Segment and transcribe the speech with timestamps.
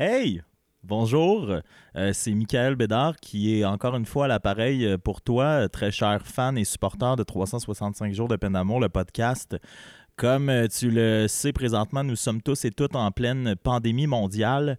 [0.00, 0.42] Hey!
[0.84, 1.50] Bonjour,
[1.96, 5.90] euh, c'est Michael Bédard qui est encore une fois à l'appareil euh, pour toi, très
[5.90, 9.56] cher fan et supporter de 365 jours de peine d'amour, le podcast.
[10.18, 14.76] Comme euh, tu le sais présentement, nous sommes tous et toutes en pleine pandémie mondiale.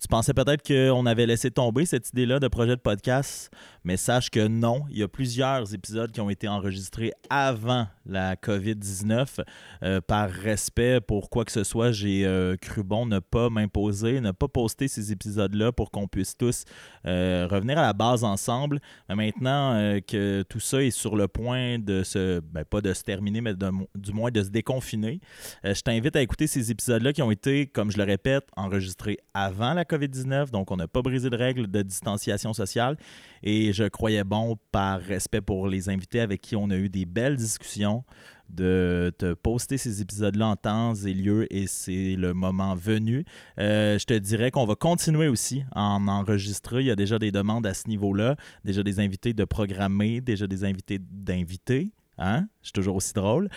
[0.00, 3.50] Tu pensais peut-être qu'on avait laissé tomber cette idée-là de projet de podcast,
[3.84, 4.84] mais sache que non.
[4.90, 9.40] Il y a plusieurs épisodes qui ont été enregistrés avant la COVID-19.
[9.82, 14.20] Euh, par respect pour quoi que ce soit, j'ai euh, cru bon ne pas m'imposer,
[14.20, 16.64] ne pas poster ces épisodes-là pour qu'on puisse tous
[17.06, 18.80] euh, revenir à la base ensemble.
[19.10, 23.42] Maintenant que tout ça est sur le point de se, ben, pas de se terminer,
[23.42, 23.52] mais
[23.94, 27.90] du moins de se déconfiner, je t'invite à écouter ces épisodes-là qui ont été, comme
[27.90, 30.50] je le répète, enregistrés avant la COVID-19.
[30.50, 32.96] Donc, on n'a pas brisé de règles de distanciation sociale.
[33.42, 37.04] Et je croyais bon, par respect pour les invités avec qui on a eu des
[37.04, 38.04] belles discussions,
[38.52, 43.24] de te poster ces épisodes-là en temps et lieu et c'est le moment venu.
[43.58, 46.80] Euh, je te dirais qu'on va continuer aussi à en enregistrer.
[46.80, 50.46] Il y a déjà des demandes à ce niveau-là, déjà des invités de programmer, déjà
[50.46, 51.92] des invités d'inviter.
[52.18, 52.46] Hein?
[52.60, 53.48] Je suis toujours aussi drôle.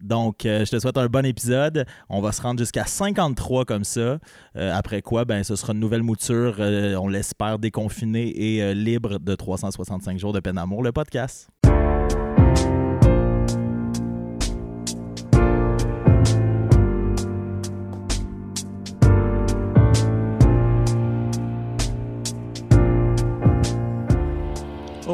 [0.00, 1.86] Donc, euh, je te souhaite un bon épisode.
[2.08, 4.18] On va se rendre jusqu'à 53 comme ça.
[4.56, 9.34] Euh, après quoi, ben, ce sera une nouvelle mouture, on l'espère, déconfinée et libre de
[9.34, 11.48] 365 jours de peine d'amour, le podcast.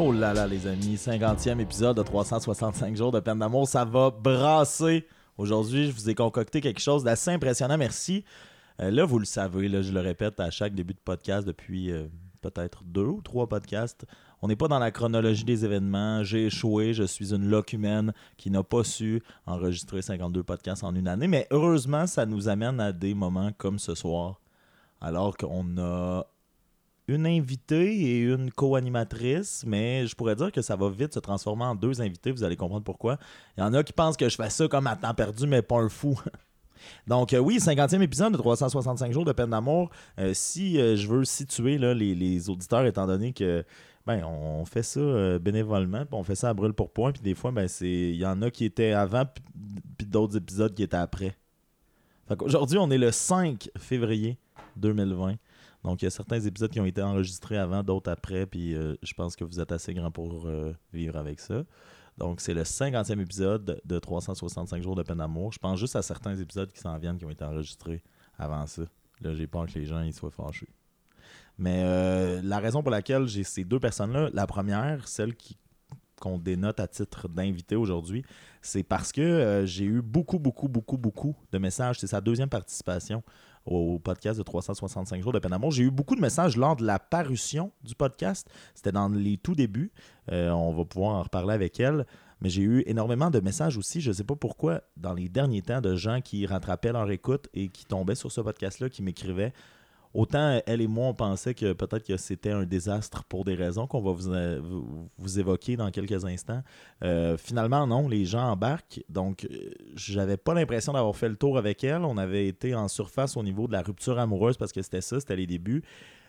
[0.09, 4.09] Oh là là, les amis, 50e épisode de 365 jours de peine d'amour, ça va
[4.09, 5.05] brasser.
[5.37, 8.25] Aujourd'hui, je vous ai concocté quelque chose d'assez impressionnant, merci.
[8.81, 11.91] Euh, là, vous le savez, là, je le répète à chaque début de podcast depuis
[11.91, 12.07] euh,
[12.41, 14.07] peut-être deux ou trois podcasts.
[14.41, 16.23] On n'est pas dans la chronologie des événements.
[16.23, 20.95] J'ai échoué, je suis une loque humaine qui n'a pas su enregistrer 52 podcasts en
[20.95, 21.27] une année.
[21.27, 24.41] Mais heureusement, ça nous amène à des moments comme ce soir,
[25.01, 26.25] alors qu'on a
[27.09, 31.65] une invitée et une co-animatrice, mais je pourrais dire que ça va vite se transformer
[31.65, 33.17] en deux invités, vous allez comprendre pourquoi.
[33.57, 35.61] Il y en a qui pensent que je fais ça comme à temps perdu, mais
[35.63, 36.19] pas un fou.
[37.07, 39.89] Donc euh, oui, 50e épisode de 365 jours de peine d'amour.
[40.19, 43.65] Euh, si euh, je veux situer les, auditeurs, étant donné que
[44.05, 47.51] ben, on fait ça bénévolement, on fait ça à brûle pour point, puis des fois,
[47.51, 49.23] ben, il y en a qui étaient avant,
[49.97, 51.35] puis d'autres épisodes qui étaient après.
[52.39, 54.37] Aujourd'hui, on est le 5 février
[54.77, 55.35] 2020.
[55.83, 58.95] Donc, il y a certains épisodes qui ont été enregistrés avant, d'autres après, puis euh,
[59.01, 61.63] je pense que vous êtes assez grand pour euh, vivre avec ça.
[62.17, 65.53] Donc, c'est le 50e épisode de 365 jours de peine d'amour.
[65.53, 68.03] Je pense juste à certains épisodes qui s'en viennent qui ont été enregistrés
[68.37, 68.81] avant ça.
[69.21, 70.67] Là, j'ai peur que les gens ils soient fâchés.
[71.57, 75.57] Mais euh, la raison pour laquelle j'ai ces deux personnes-là, la première, celle qui
[76.19, 78.25] qu'on dénote à titre d'invité aujourd'hui,
[78.61, 81.97] c'est parce que j'ai eu beaucoup, beaucoup, beaucoup, beaucoup de messages.
[81.97, 83.23] C'est sa deuxième participation
[83.65, 85.55] au podcast de 365 jours de peine.
[85.69, 88.49] J'ai eu beaucoup de messages lors de la parution du podcast.
[88.73, 89.91] C'était dans les tout débuts.
[90.31, 92.05] Euh, on va pouvoir en reparler avec elle.
[92.41, 95.61] Mais j'ai eu énormément de messages aussi, je ne sais pas pourquoi, dans les derniers
[95.61, 99.51] temps, de gens qui rattrapaient leur écoute et qui tombaient sur ce podcast-là, qui m'écrivaient
[100.13, 103.85] Autant elle et moi, on pensait que peut-être que c'était un désastre pour des raisons
[103.85, 104.59] qu'on va vous, euh,
[105.37, 106.63] évoquer dans quelques instants.
[107.03, 109.03] Euh, finalement, non, les gens embarquent.
[109.07, 112.03] Donc, euh, j'avais pas l'impression d'avoir fait le tour avec elle.
[112.05, 115.19] On avait été en surface au niveau de la rupture amoureuse parce que c'était ça,
[115.19, 115.83] c'était les débuts.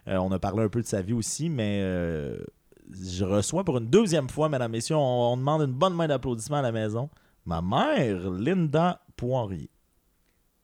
[0.06, 4.28] on a parlé un peu de sa vie aussi, mais je reçois pour une deuxième
[4.28, 7.08] fois, mesdames, messieurs, on, on demande une bonne main d'applaudissement à la maison.
[7.46, 9.70] Ma mère, Linda Poirier.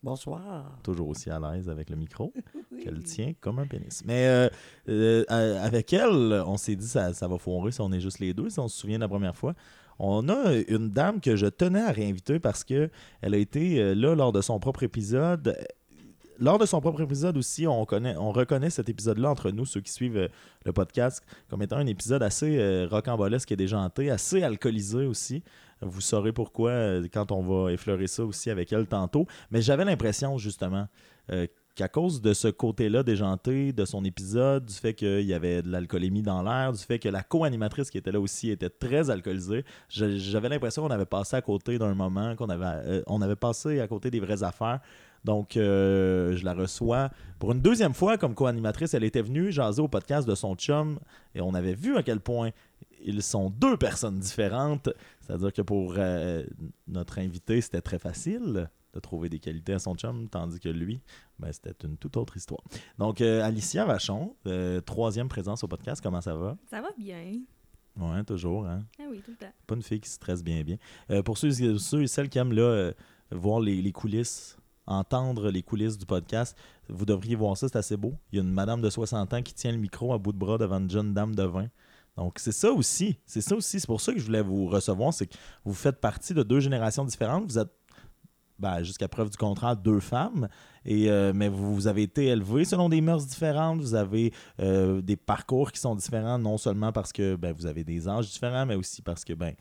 [0.07, 0.79] Bonsoir.
[0.85, 2.33] Toujours aussi à l'aise avec le micro,
[2.81, 4.05] qu'elle tient comme un pénis.
[4.05, 4.49] Mais euh,
[4.89, 8.33] euh, avec elle, on s'est dit ça, ça va foirer si on est juste les
[8.33, 9.55] deux, si on se souvient de la première fois.
[9.99, 12.89] On a une dame que je tenais à réinviter parce que
[13.21, 15.59] elle a été euh, là lors de son propre épisode.
[16.39, 19.81] Lors de son propre épisode aussi, on, connaît, on reconnaît cet épisode-là entre nous, ceux
[19.81, 20.29] qui suivent
[20.65, 25.43] le podcast, comme étant un épisode assez rocambolesque et déjanté, assez alcoolisé aussi.
[25.83, 29.27] Vous saurez pourquoi euh, quand on va effleurer ça aussi avec elle tantôt.
[29.51, 30.89] Mais j'avais l'impression justement
[31.31, 35.61] euh, qu'à cause de ce côté-là déjanté de son épisode, du fait qu'il y avait
[35.61, 39.11] de l'alcoolémie dans l'air, du fait que la co-animatrice qui était là aussi était très
[39.11, 43.87] alcoolisée, j'avais l'impression qu'on avait passé à côté d'un moment, qu'on avait, euh, passé à
[43.87, 44.81] côté des vraies affaires.
[45.25, 48.95] Donc, je la reçois pour une deuxième fois comme co-animatrice.
[48.95, 50.99] Elle était venue jaser au podcast de son chum
[51.35, 52.51] et on avait vu à quel point
[53.07, 54.89] ils sont deux personnes différentes.
[55.21, 56.45] C'est-à-dire que pour euh,
[56.87, 61.01] notre invité, c'était très facile de trouver des qualités à son chum, tandis que lui,
[61.39, 62.63] ben, c'était une toute autre histoire.
[62.99, 66.57] Donc, euh, Alicia Vachon, euh, troisième présence au podcast, comment ça va?
[66.71, 67.41] Ça va bien.
[67.99, 68.67] Oui, toujours.
[68.67, 68.85] Hein?
[68.99, 69.53] Ah oui, tout le temps.
[69.67, 70.77] Pas une fille qui stresse bien, bien.
[71.23, 72.93] pour ceux, ceux et celles qui aiment là,
[73.31, 74.57] voir les, coulisses
[74.87, 76.57] entendre les coulisses du podcast,
[76.89, 78.15] vous devriez voir ça, c'est assez beau.
[78.33, 80.39] Il y a une madame de 60 ans qui tient le micro à bout de
[80.39, 81.69] bras devant une jeune dame de 20.
[82.17, 83.19] Donc, c'est ça aussi.
[83.27, 83.79] C'est ça aussi.
[83.79, 85.13] C'est pour ça que je voulais vous recevoir.
[85.13, 87.45] C'est que vous faites partie de deux générations différentes.
[87.51, 87.73] Vous êtes,
[88.59, 90.49] ben, jusqu'à preuve du contraire, deux femmes.
[90.87, 93.81] Et, euh, mais vous, vous avez été élevés selon des mœurs différentes.
[93.81, 97.85] Vous avez euh, des parcours qui sont différents, non seulement parce que ben, vous avez
[97.85, 99.55] des âges différents, mais aussi parce que ben,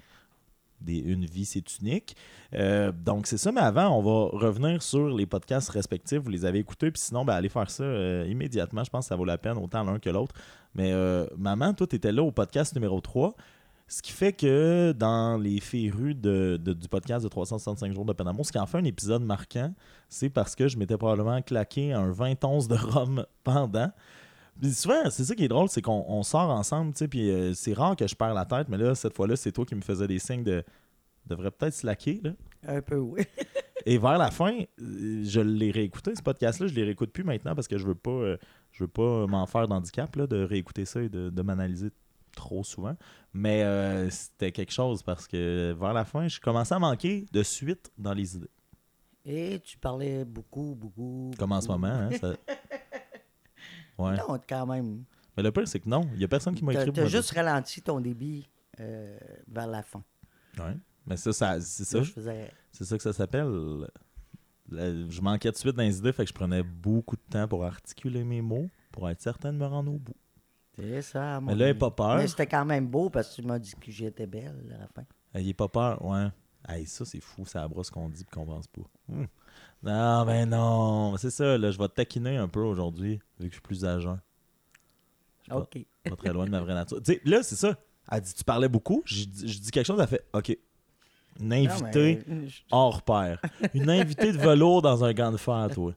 [0.87, 2.15] une vie, c'est unique.
[2.53, 3.51] Euh, donc, c'est ça.
[3.51, 6.19] Mais avant, on va revenir sur les podcasts respectifs.
[6.19, 6.91] Vous les avez écoutés.
[6.91, 8.83] Puis sinon, ben, allez faire ça euh, immédiatement.
[8.83, 10.35] Je pense que ça vaut la peine, autant l'un que l'autre.
[10.73, 13.35] Mais euh, maman, toi, tu étais là au podcast numéro 3.
[13.87, 18.43] Ce qui fait que dans les férus de, du podcast de 365 jours de d'amour,
[18.43, 19.71] ce qui en fait un épisode marquant,
[20.09, 23.91] c'est parce que je m'étais probablement claqué un 20 onces de rhum pendant.
[24.59, 27.29] Puis souvent, c'est ça qui est drôle, c'est qu'on on sort ensemble, tu sais, puis
[27.29, 29.75] euh, c'est rare que je perds la tête, mais là, cette fois-là, c'est toi qui
[29.75, 30.63] me faisais des signes de
[31.25, 32.31] devrait peut-être slacker, là.
[32.67, 33.21] Un peu, oui.
[33.87, 37.53] Et vers la fin, euh, je l'ai réécouté, ce podcast-là, je les réécoute plus maintenant
[37.53, 38.37] parce que je veux pas euh,
[38.71, 41.89] je veux pas m'en faire d'handicap, là, de réécouter ça et de, de m'analyser
[42.35, 42.95] trop souvent.
[43.33, 47.43] Mais euh, c'était quelque chose parce que vers la fin, je commençais à manquer de
[47.43, 48.49] suite dans les idées.
[49.25, 51.31] Et tu parlais beaucoup, beaucoup.
[51.37, 52.35] Comme en ce moment, hein, ça-
[53.97, 54.15] Ouais.
[54.17, 55.03] Non, quand même.
[55.37, 56.87] Mais le pire, c'est que non, il y a personne qui m'a écrit.
[56.87, 58.49] me dire juste ralenti ton débit
[58.79, 60.03] euh, vers la fin.
[60.57, 60.75] Ouais.
[61.05, 62.51] Mais ça, ça c'est ça, Là, je faisais.
[62.71, 63.47] c'est ça que ça s'appelle.
[64.69, 67.47] Le- Je manquais de suite dans les idées, fait que je prenais beaucoup de temps
[67.47, 70.15] pour articuler mes mots, pour être certain de me rendre au bout.
[70.77, 72.17] C'est ça, mon Mais là, il pas peur.
[72.17, 74.87] Mais c'était quand même beau parce que tu m'as dit que j'étais belle à la
[74.87, 75.03] fin.
[75.35, 76.27] Euh, Il est pas peur, ouais.
[76.67, 78.81] Hey, ça, c'est fou, ça brosse qu'on dit et qu'on pense pas.
[79.09, 79.27] Hum.
[79.85, 81.15] Non, ben non.
[81.17, 83.85] C'est ça, là, je vais te taquiner un peu aujourd'hui, vu que je suis plus
[83.85, 84.09] âgé.
[85.39, 85.77] Je suis pas- OK.
[86.09, 86.97] pas très loin de ma vraie nature.
[87.03, 87.77] Tu sais, là, c'est ça.
[88.11, 89.01] Elle dit, tu parlais beaucoup.
[89.05, 90.57] Je dis je dis quelque chose, elle fait, OK.
[91.39, 93.39] Une Non, invitée mais, hors pair.
[93.73, 95.93] Une invitée de velours dans un gant de fer, toi.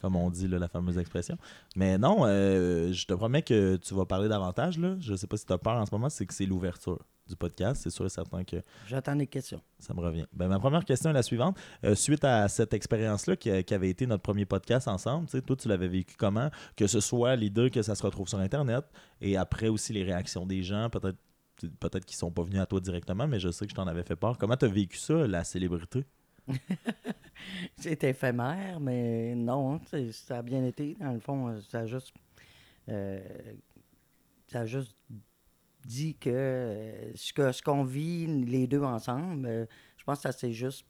[0.00, 1.36] Comme on dit, là, la fameuse expression.
[1.76, 4.78] Mais non, euh, je te promets que tu vas parler davantage.
[4.78, 4.96] Là.
[5.00, 6.98] Je sais pas si tu as peur en ce moment, c'est que c'est l'ouverture
[7.28, 7.82] du podcast.
[7.82, 8.56] C'est sûr et certain que
[8.86, 9.60] J'attends des questions.
[9.78, 10.26] ça me revient.
[10.32, 11.58] Ben, ma première question est la suivante.
[11.84, 15.88] Euh, suite à cette expérience-là qui, avait été notre premier podcast ensemble, toi, tu l'avais
[15.88, 16.50] vécu comment?
[16.76, 18.84] Que ce soit l'idée que ça se retrouve sur Internet
[19.20, 21.18] et après aussi les réactions des gens, peut-être
[21.78, 24.02] peut-être qu'ils sont pas venus à toi directement, mais je sais que je t'en avais
[24.02, 24.38] fait part.
[24.38, 26.06] Comment tu as vécu ça, la célébrité?
[27.78, 30.96] C'est éphémère, mais non, c'est- ça a bien été.
[31.00, 32.12] Dans le fond, ça a juste.
[32.88, 33.20] euh,
[34.48, 34.96] ça a juste
[35.86, 39.66] dit que euh, ce que ce qu'on vit les deux ensemble, euh,
[39.96, 40.84] je pense que ça s'est juste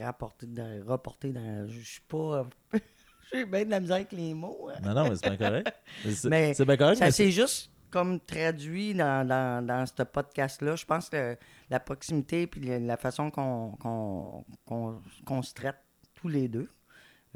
[0.00, 1.66] rapporté dans, reporté dans.
[1.68, 2.48] Je suis pas.
[3.32, 4.68] J'ai bien de la misère avec les mots.
[4.70, 4.78] hein.
[4.82, 5.72] Non, non, mais c'est bien correct.
[6.04, 10.76] C'est Mais c'est bien correct, Ça s'est juste comme traduit dans, dans, dans ce podcast-là.
[10.76, 11.36] Je pense que
[11.70, 15.76] la proximité puis la, façon qu'on se traite
[16.14, 16.70] tous les deux,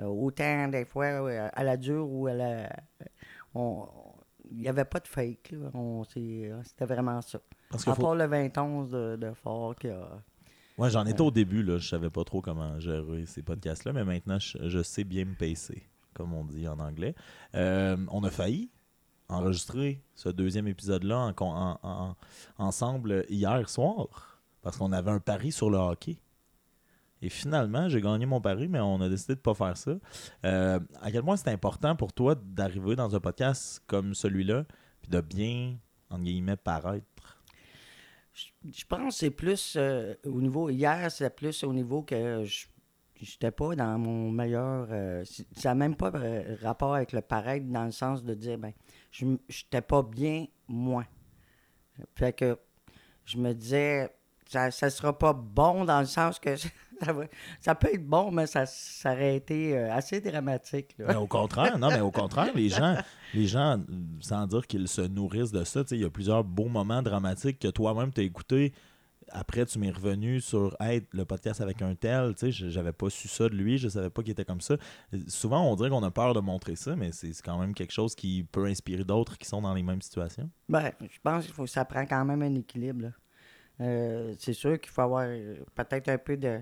[0.00, 2.70] euh, autant des fois euh, à la dure ou à la.
[3.54, 3.86] on-
[4.50, 5.54] Il n'y avait pas de fake.
[6.64, 7.40] C'était vraiment ça.
[7.70, 10.08] parce que À faut- part le 21 de, de fort qui a.
[10.78, 11.78] Ouais, j'en étais au début, là.
[11.78, 15.34] Je savais pas trop comment gérer ces podcasts-là, mais maintenant, je, je sais bien me
[15.34, 15.82] pacer,
[16.14, 17.14] comme on dit en anglais.
[17.54, 18.70] Euh, on a failli
[19.28, 22.16] enregistrer ce deuxième épisode-là en, en- en-
[22.58, 26.18] ensemble hier soir, parce qu'on avait un pari sur le hockey.
[27.22, 29.92] Et finalement, j'ai gagné mon pari, mais on a décidé de pas faire ça.
[30.44, 34.64] Euh, à quel point c'est important pour toi d'arriver dans un podcast comme celui-là,
[35.00, 35.76] puis de bien,
[36.10, 37.06] entre guillemets, paraître?
[38.64, 40.68] Je, pense que c'est plus euh, au niveau.
[40.68, 42.66] Hier, c'est plus au niveau que je
[43.18, 44.88] n'étais pas dans mon meilleur.
[44.90, 45.24] euh,
[45.56, 46.12] ça n'a même pas
[46.60, 48.72] rapport avec le paraître dans le sens de dire, ben,
[49.10, 51.04] je n'étais pas bien, moi.
[52.14, 52.58] Fait que
[53.24, 54.10] je me disais,
[54.48, 56.54] ça ne sera pas bon dans le sens que
[57.60, 60.94] ça, peut être bon, mais ça, ça aurait été euh, assez dramatique.
[60.98, 62.96] Mais au contraire, non, mais au contraire, les gens,
[63.34, 63.80] les gens,
[64.20, 67.68] sans dire qu'ils se nourrissent de ça, il y a plusieurs beaux moments dramatiques que
[67.68, 68.72] toi-même t'as écouté.
[69.30, 73.10] Après, tu m'es revenu sur hey, le podcast avec un tel, tu sais, j'avais pas
[73.10, 74.76] su ça de lui, je savais pas qu'il était comme ça.
[75.26, 78.14] Souvent, on dirait qu'on a peur de montrer ça, mais c'est quand même quelque chose
[78.14, 80.48] qui peut inspirer d'autres qui sont dans les mêmes situations.
[80.68, 83.10] Ben, je pense que ça prend quand même un équilibre.
[83.80, 86.60] Euh, c'est sûr qu'il faut avoir euh, peut-être un peu de,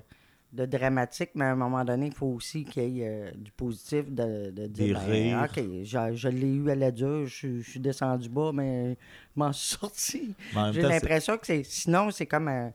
[0.54, 3.50] de dramatique, mais à un moment donné, il faut aussi qu'il y ait euh, du
[3.50, 5.44] positif, de, de Des dire ben.
[5.44, 8.90] OK, je, je l'ai eu à la dure, je, suis- je suis descendu bas, mais
[8.92, 8.96] je
[9.40, 10.34] m'en suis sorti.
[10.72, 11.64] J'ai l'impression que c'est.
[11.64, 12.68] Sinon, c'est comme euh,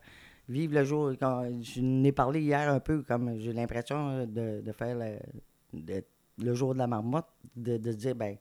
[0.50, 1.12] vivre le jour.
[1.20, 5.18] Quand, je n'ai parlé hier un peu, comme j'ai l'impression euh, de, de faire le,
[5.74, 6.04] de-
[6.44, 8.36] le jour de la marmotte, de, de dire, ben,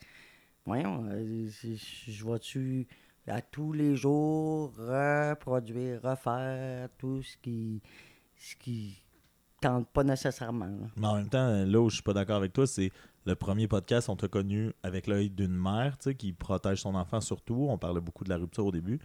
[0.66, 1.75] voyons, je,
[2.11, 2.87] je vais-tu
[3.26, 7.80] à tous les jours reproduire, refaire tout ce qui.
[8.40, 9.02] Ce qui
[9.60, 10.66] tente pas nécessairement.
[10.66, 10.86] là.
[10.96, 12.90] Mais en même temps, là où je suis pas d'accord avec toi, c'est
[13.26, 16.94] le premier podcast, on t'a connu avec l'œil d'une mère, tu sais, qui protège son
[16.94, 17.66] enfant surtout.
[17.68, 18.98] On parlait beaucoup de la rupture au début.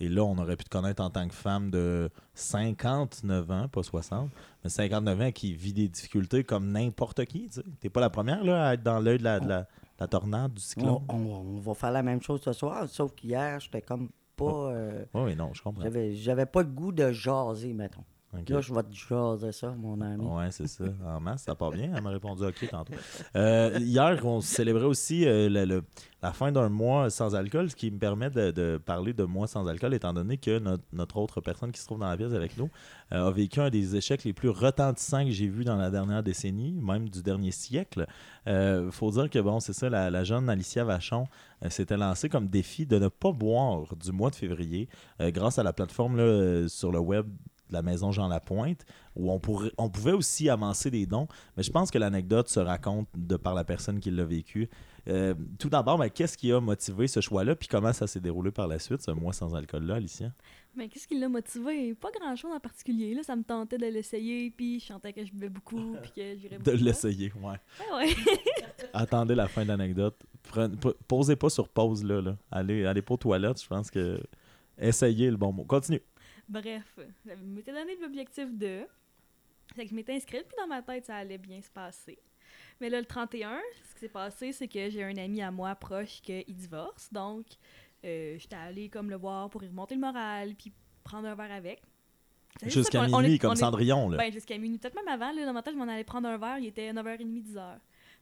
[0.00, 3.82] Et là, on aurait pu te connaître en tant que femme de 59 ans, pas
[3.82, 4.28] 60,
[4.62, 7.48] mais 59 ans qui vit des difficultés comme n'importe qui.
[7.48, 10.00] Tu n'es pas la première là, à être dans l'œil de la, de la- de
[10.00, 10.98] la tornade, du cyclone.
[11.08, 14.70] On, on- on va faire la même chose ce soir, sauf qu'hier, j'étais comme pas.
[14.72, 15.82] euh, Oui, non, je comprends.
[15.84, 18.02] j'avais, j'avais pas le goût de jaser, mettons.
[18.36, 18.48] Ok.
[18.48, 20.24] Là, je vais te jaser ça, mon ami.
[20.26, 20.84] Ouais, c'est ça.
[21.06, 21.92] En masse, ça part bien.
[21.94, 22.92] Elle m'a répondu OK tantôt.
[23.36, 25.82] Euh, hier, on célébrait aussi euh, le- le-
[26.22, 29.46] la fin d'un mois sans alcool, ce qui me permet de, de parler de mois
[29.46, 32.32] sans alcool, étant donné que notre, notre autre personne qui se trouve dans la pièce
[32.32, 32.70] avec nous
[33.12, 36.22] euh, a vécu un des échecs les plus retentissants que j'ai vus dans la dernière
[36.22, 38.06] décennie, même du dernier siècle.
[38.46, 41.26] Il faut dire que, bon, c'est ça, la, la jeune Alicia Vachon
[41.68, 44.88] s'était lancée comme défi de ne pas boire du mois de février
[45.20, 47.26] grâce à la plateforme là, sur le web
[47.74, 48.84] la maison Jean Lapointe,
[49.16, 51.28] où on, pourrait, on pouvait aussi avancer des dons.
[51.56, 54.70] Mais je pense que l'anecdote se raconte de par la personne qui l'a vécu.
[55.06, 58.50] Euh, tout d'abord, ben, qu'est-ce qui a motivé ce choix-là, puis comment ça s'est déroulé
[58.50, 60.32] par la suite, ce mois sans alcool-là, Alicia?
[60.76, 61.94] Mais qu'est-ce qui l'a motivé?
[61.94, 63.14] Pas grand-chose en particulier.
[63.14, 66.36] Là, ça me tentait de l'essayer, puis je sentais que je buvais beaucoup, puis que
[66.36, 67.60] j'irais De l'essayer, ouais.
[67.94, 68.14] Ouais.
[68.94, 70.16] Attendez la fin de l'anecdote.
[71.06, 72.20] Posez pas sur pause, là.
[72.20, 72.36] là.
[72.50, 74.20] Allez, allez pas aux toilettes, je pense que...
[74.76, 75.64] Essayez le bon mot.
[75.64, 76.00] Continue.
[76.48, 78.82] Bref, je m'étais donné l'objectif de.
[79.74, 82.18] Fait que je m'étais inscrite, puis dans ma tête, ça allait bien se passer.
[82.80, 85.74] Mais là, le 31, ce qui s'est passé, c'est que j'ai un ami à moi
[85.74, 87.10] proche qui divorce.
[87.12, 87.46] Donc,
[88.04, 90.72] euh, j'étais allée comme le voir pour y remonter le moral, puis
[91.02, 91.82] prendre un verre avec.
[92.60, 94.18] C'est Jusqu'à on minuit, est- comme on est- Cendrillon, là.
[94.18, 94.78] Ben, jusqu'à minuit.
[94.78, 96.92] Peut-être même avant, là, dans ma tête, je m'en allais prendre un verre, il était
[96.92, 97.78] 9h30, 10h.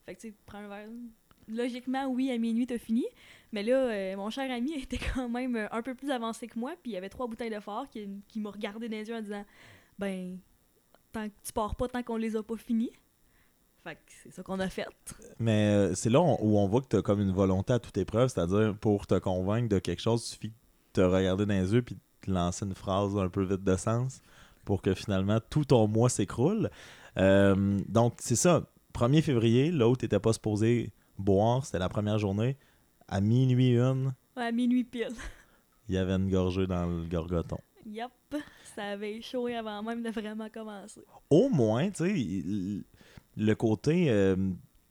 [0.07, 0.89] Fait que, tu sais, prends un verre.
[1.49, 3.05] Logiquement, oui, à minuit, t'as fini.
[3.53, 6.59] Mais là, euh, mon cher ami était quand même euh, un peu plus avancé que
[6.59, 9.09] moi, puis il y avait trois bouteilles de fort qui, qui m'ont regardé dans les
[9.09, 9.45] yeux en disant
[9.99, 10.39] Ben,
[11.13, 12.93] tant que tu pars pas tant qu'on les a pas finis.
[13.85, 14.87] Fait que c'est ça qu'on a fait.
[15.39, 17.97] Mais euh, c'est là où on voit que tu as comme une volonté à toute
[17.99, 20.55] épreuve, c'est-à-dire pour te convaincre de quelque chose, il suffit de
[20.93, 24.21] te regarder dans les yeux puis de lancer une phrase un peu vide de sens
[24.65, 26.71] pour que finalement tout ton mois s'écroule.
[27.17, 28.63] Donc, c'est ça.
[28.95, 32.57] 1er février, l'autre n'était pas supposé boire, c'était la première journée.
[33.09, 35.15] À minuit une, Ouais, à minuit pile.
[35.89, 37.59] il y avait une gorgée dans le gorgoton.
[37.87, 38.11] Yup.
[38.75, 41.03] Ça avait échoué avant même de vraiment commencer.
[41.29, 42.85] au moins, tu sais,
[43.37, 44.37] le côté euh,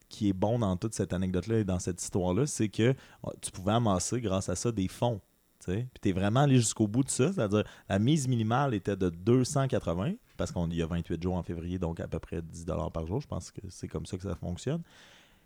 [0.10, 3.50] qui est bon dans toute cette anecdote-là et dans cette histoire-là, c'est que oh, tu
[3.52, 5.22] pouvais amasser grâce à ça des fonds.
[5.60, 5.88] tu sais.
[5.94, 7.32] Puis tu es vraiment allé jusqu'au bout de ça.
[7.34, 11.80] C'est-à-dire, la mise minimale était de 280, parce qu'il y a 28 jours en février,
[11.80, 13.22] donc à peu près 10 par jour.
[13.22, 14.82] Je pense que c'est comme ça que ça fonctionne.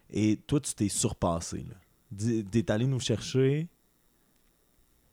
[0.10, 1.60] Et toi, tu t'es surpassé.
[1.60, 1.76] là.
[2.52, 3.68] T'es allé nous chercher.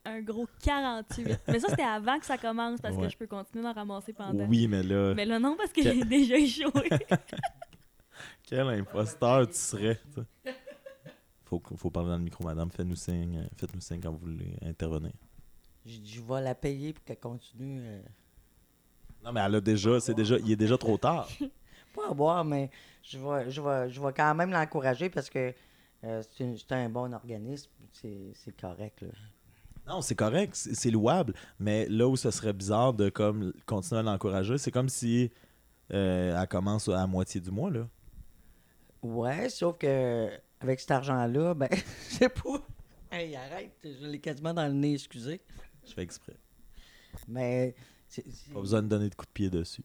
[0.04, 1.38] Un gros 48.
[1.48, 3.04] Mais ça, c'était avant que ça commence parce Ouais.
[3.04, 4.44] que je peux continuer d'en ramasser pendant.
[4.46, 6.90] Oui, mais là, Mais là, non, parce que j'ai déjà échoué.
[8.44, 10.00] quel imposteur tu serais.
[11.44, 12.70] Faut, faut parler dans le micro, madame.
[12.70, 15.12] Faites-nous signe, euh, faites-nous signe quand vous voulez intervenir.
[15.84, 17.80] Je, je vais la payer pour qu'elle continue.
[17.84, 18.00] euh,
[19.24, 21.28] Non, mais elle a déjà, c'est déjà, il est déjà trop tard.
[21.94, 22.70] pas à boire, mais
[23.02, 25.52] je vais, je vais, je vais quand même l'encourager parce que
[26.04, 27.70] euh, c'est un bon organisme.
[27.92, 29.02] C'est correct.
[29.02, 29.08] Là.
[29.86, 34.02] Non, c'est correct, c'est louable, mais là où ce serait bizarre de comme continuer à
[34.04, 35.30] l'encourager, c'est comme si
[35.92, 37.88] euh, elle commence à moitié du mois là.
[39.02, 40.30] Ouais, sauf que
[40.60, 41.68] avec cet argent-là, ben,
[42.10, 42.64] je sais pas.
[43.10, 45.40] Hey, arrête, je l'ai quasiment dans le nez, excusez.
[45.84, 46.36] Je fais exprès.
[47.26, 47.74] Mais
[48.54, 49.82] Pas besoin de donner de coups de pied dessus.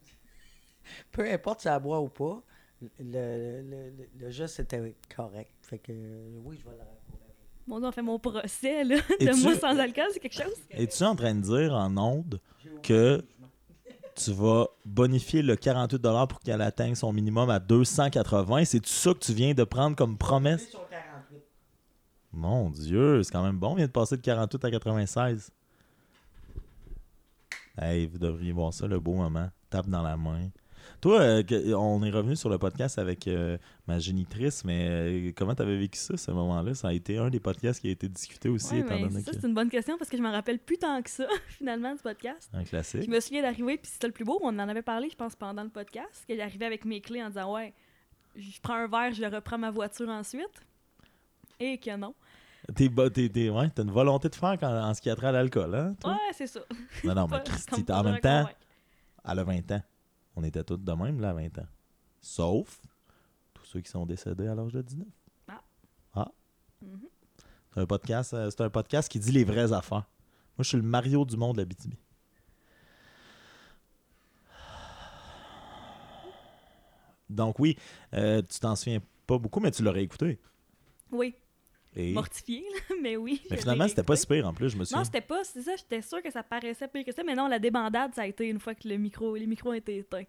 [1.12, 2.44] peu importe si ça boit ou pas,
[2.82, 5.52] le, le, le, le geste était correct.
[5.68, 7.34] Fait que euh, oui, je vais l'encourager.
[7.68, 8.96] Mon Dieu, on fait mon procès, là.
[9.20, 10.54] Et De tu- moi sans alcool, c'est quelque chose?
[10.72, 12.40] Es-tu en train de dire en onde
[12.82, 13.22] que
[14.16, 19.20] tu vas bonifier le 48 pour qu'elle atteigne son minimum à 280 C'est ça que
[19.20, 20.70] tu viens de prendre comme promesse?
[22.32, 25.50] Mon Dieu, c'est quand même bon, on vient de passer de 48 à 96.
[27.80, 29.50] Hey, vous devriez voir ça, le beau moment.
[29.70, 30.50] Tape dans la main.
[31.00, 31.44] Toi, euh,
[31.75, 36.00] on est revenu sur le podcast avec euh, ma génitrice, mais euh, comment t'avais vécu
[36.00, 36.74] ça, ce moment-là?
[36.74, 39.32] Ça a été un des podcasts qui a été discuté aussi, Ouais, étant donné ça,
[39.32, 41.94] que c'est une bonne question parce que je m'en rappelle plus tant que ça, finalement,
[41.94, 42.50] du podcast.
[42.51, 43.04] un classique.
[43.04, 44.39] Je me souviens d'arriver, puis c'était le plus beau.
[44.42, 47.27] On en avait parlé, je pense, pendant le podcast, que j'arrivais avec mes clés en
[47.27, 47.74] disant Ouais,
[48.36, 50.63] je prends un verre, je reprends ma voiture ensuite.
[51.60, 52.16] Et que non.
[52.75, 55.32] T'es, t'es- t'es- ouais, t'as une volonté de faire en ce qui a trait à
[55.32, 55.96] l'alcool, hein?
[56.01, 56.12] toi?
[56.13, 56.60] Ouais, c'est ça.
[57.04, 58.60] Non, non, mais Christy, en même temps, reconvaincre.
[59.30, 59.82] elle a 20 ans.
[60.38, 61.67] On était tous de même, là, à 20 ans.
[62.22, 62.79] Sauf
[63.56, 65.08] tous ceux qui sont décédés à l'âge de 19.
[65.48, 65.63] Ah.
[66.13, 66.32] Ah.
[66.79, 67.08] Mhm.
[67.74, 70.08] C'est un podcast, euh, c'est un podcast qui dit les vraies affaires.
[70.56, 71.96] Moi, je suis le Mario du monde de la BTB.
[77.29, 77.75] donc oui,
[78.13, 80.39] euh, tu t'en souviens pas beaucoup, mais tu l'aurais écouté.
[81.12, 81.34] Oui,
[81.98, 82.13] Et...
[82.13, 83.42] mortifié, là, mais oui.
[83.50, 85.04] Mais finalement, c'était pas si pire en plus, je me Non, souviens.
[85.04, 87.60] c'était pas, c'est ça, j'étais sûre que ça paraissait pire que ça, mais non, la
[87.60, 90.25] débandade, ça a été une fois que le micro, les micros ont été éteints.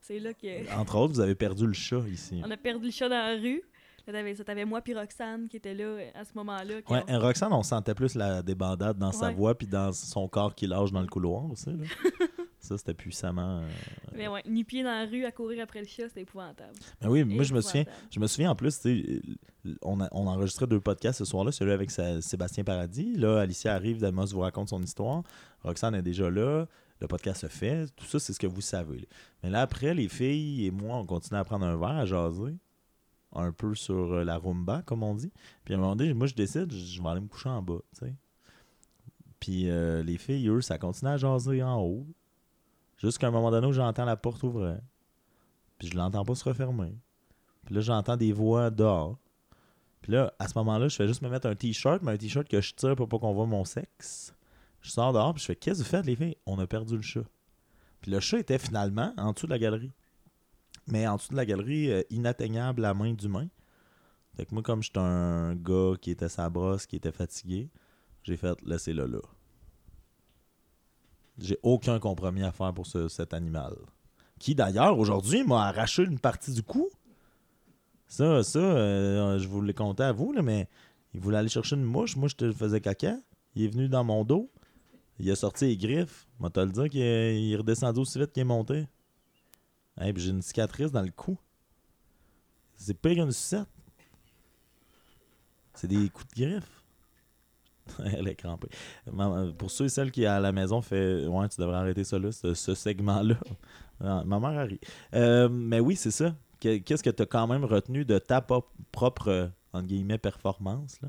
[0.00, 2.40] C'est là que Entre autres, vous avez perdu le chat ici.
[2.44, 3.62] on a perdu le chat dans la rue.
[4.04, 6.74] Ça, t'avais moi puis Roxane qui était là euh, à ce moment-là.
[6.90, 10.56] Ouais, euh, Roxane, on sentait plus la débandade dans sa voix puis dans son corps
[10.56, 11.70] qui lâche dans le couloir aussi.
[11.70, 11.84] là.
[12.62, 13.58] ça, c'était puissamment.
[13.60, 13.68] euh,
[14.14, 16.72] Mais ouais, ni pied dans la rue à courir après le chat, c'était épouvantable.
[17.00, 19.22] Mais oui, moi, je me souviens, je me souviens en plus, tu
[19.64, 23.14] sais, on, a, on enregistrait deux podcasts ce soir-là, celui avec sa- Sébastien Paradis.
[23.16, 25.22] Là, Alicia arrive, Damas vous raconte son histoire.
[25.62, 26.66] Roxane est déjà là.
[27.00, 27.86] Le podcast se fait.
[27.96, 28.98] Tout ça, c'est ce que vous savez.
[28.98, 29.06] là.
[29.42, 32.56] Mais là, après, les filles et moi, on continue à prendre un verre, à jaser.
[33.34, 35.32] Un peu sur euh, la rumba, comme on dit.
[35.64, 37.62] Puis à un moment donné, moi, je décide, je je vais aller me coucher en
[37.62, 38.14] bas, tu sais.
[39.40, 42.06] Puis euh, les filles, eux, ça continue à jaser en haut.
[43.02, 44.78] Jusqu'à un moment donné où j'entends la porte ouvrir.
[45.78, 46.94] Puis je l'entends pas se refermer.
[47.64, 49.18] Puis là, j'entends des voix dehors.
[50.02, 52.48] Puis là, à ce moment-là, je fais juste me mettre un t-shirt, mais un t-shirt
[52.48, 54.34] que je tire pour pas qu'on voit mon sexe.
[54.80, 56.36] Je sors dehors, puis je fais Qu'est-ce que vous faites, les filles?
[56.46, 57.24] On a perdu le chat.
[58.00, 59.92] Puis le chat était finalement en dessous de la galerie.
[60.88, 63.48] Mais en dessous de la galerie, euh, inatteignable à main d'humain.
[64.36, 67.70] Fait que moi, comme j'étais un gars qui était sa brosse, qui était fatigué,
[68.24, 69.20] j'ai fait Laissez-le là.
[71.38, 73.74] J'ai aucun compromis à faire pour ce- cet animal.
[74.38, 76.88] Qui d'ailleurs, aujourd'hui, m'a arraché une partie du cou.
[78.06, 80.68] Ça, ça, euh, je vous l'ai compté à vous, là, mais
[81.14, 82.16] il voulait aller chercher une mouche.
[82.16, 83.16] Moi, je te faisais caca.
[83.54, 84.50] Il est venu dans mon dos.
[85.18, 86.26] Il a sorti les griffes.
[86.38, 88.86] Moi, te le dire qu'il est, redescendu aussi vite qu'il est monté.
[89.98, 91.38] Hey, puis j'ai une cicatrice dans le cou.
[92.76, 93.68] C'est pire qu'une sucette.
[95.74, 96.81] C'est des coups de griffe.
[98.16, 98.68] Elle est crampée.
[99.58, 102.30] Pour ceux et celles qui à la maison fait Ouais, tu devrais arrêter ça là,
[102.32, 103.36] ce, ce segment-là.
[104.00, 104.80] Ma mère a ri.
[105.14, 106.34] Euh, mais oui, c'est ça.
[106.60, 111.00] Que- Qu'est-ce que tu as quand même retenu de ta propre, euh, entre guillemets, performance?
[111.02, 111.08] là?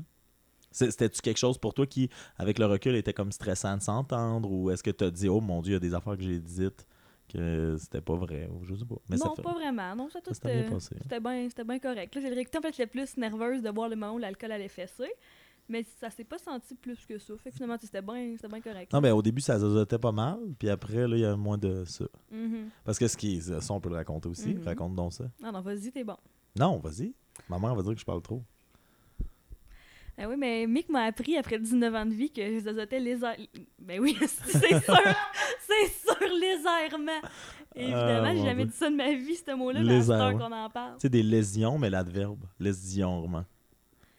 [0.70, 4.50] C'était-tu quelque chose pour toi qui, avec le recul, était comme stressant de s'entendre?
[4.50, 6.22] Ou est-ce que tu as dit, oh mon Dieu, il y a des affaires que
[6.24, 6.86] j'ai dites
[7.32, 8.48] que c'était pas vrai?
[8.52, 8.96] Ou je sais pas.
[9.08, 9.94] Mais ça non, fait- pas vraiment.
[9.94, 10.96] Non, ça, tout, euh, passé.
[11.02, 12.12] C'était bien c'était bien correct.
[12.16, 14.66] Là, j'ai réécouté, en fait, j'étais plus nerveuse de voir le moment où l'alcool allait
[14.68, 15.12] fesser.
[15.68, 17.34] Mais ça s'est pas senti plus que ça.
[17.38, 18.92] Fait que finalement, c'était bien correct.
[18.92, 20.38] Non, mais au début, ça zozotait pas mal.
[20.58, 22.04] Puis après, là, il y a moins de ça.
[22.30, 22.68] Mhm.
[22.84, 24.54] Parce que ce qui est, ça, on peut le raconter aussi.
[24.54, 24.62] Mhm.
[24.64, 25.24] Raconte donc ça.
[25.42, 26.16] Non, non, vas-y, t'es bon.
[26.58, 27.14] Non, vas-y.
[27.48, 28.42] Ma mère va dire que je parle trop.
[30.16, 33.34] Ah oui, mais Mick m'a appris après 19 ans de vie que je zozotais lézard...
[33.80, 34.80] Ben oui, c'est sûr!
[35.66, 37.20] c'est sûr, légèrement!
[37.74, 38.70] Évidemment, Ah, j'ai jamais Dieu.
[38.70, 41.00] dit ça de ma vie, ce mot-là, mais qu'on en parle.
[41.00, 42.44] Sais, des lésions, mais l'adverbe.
[42.60, 43.44] Lésionnement.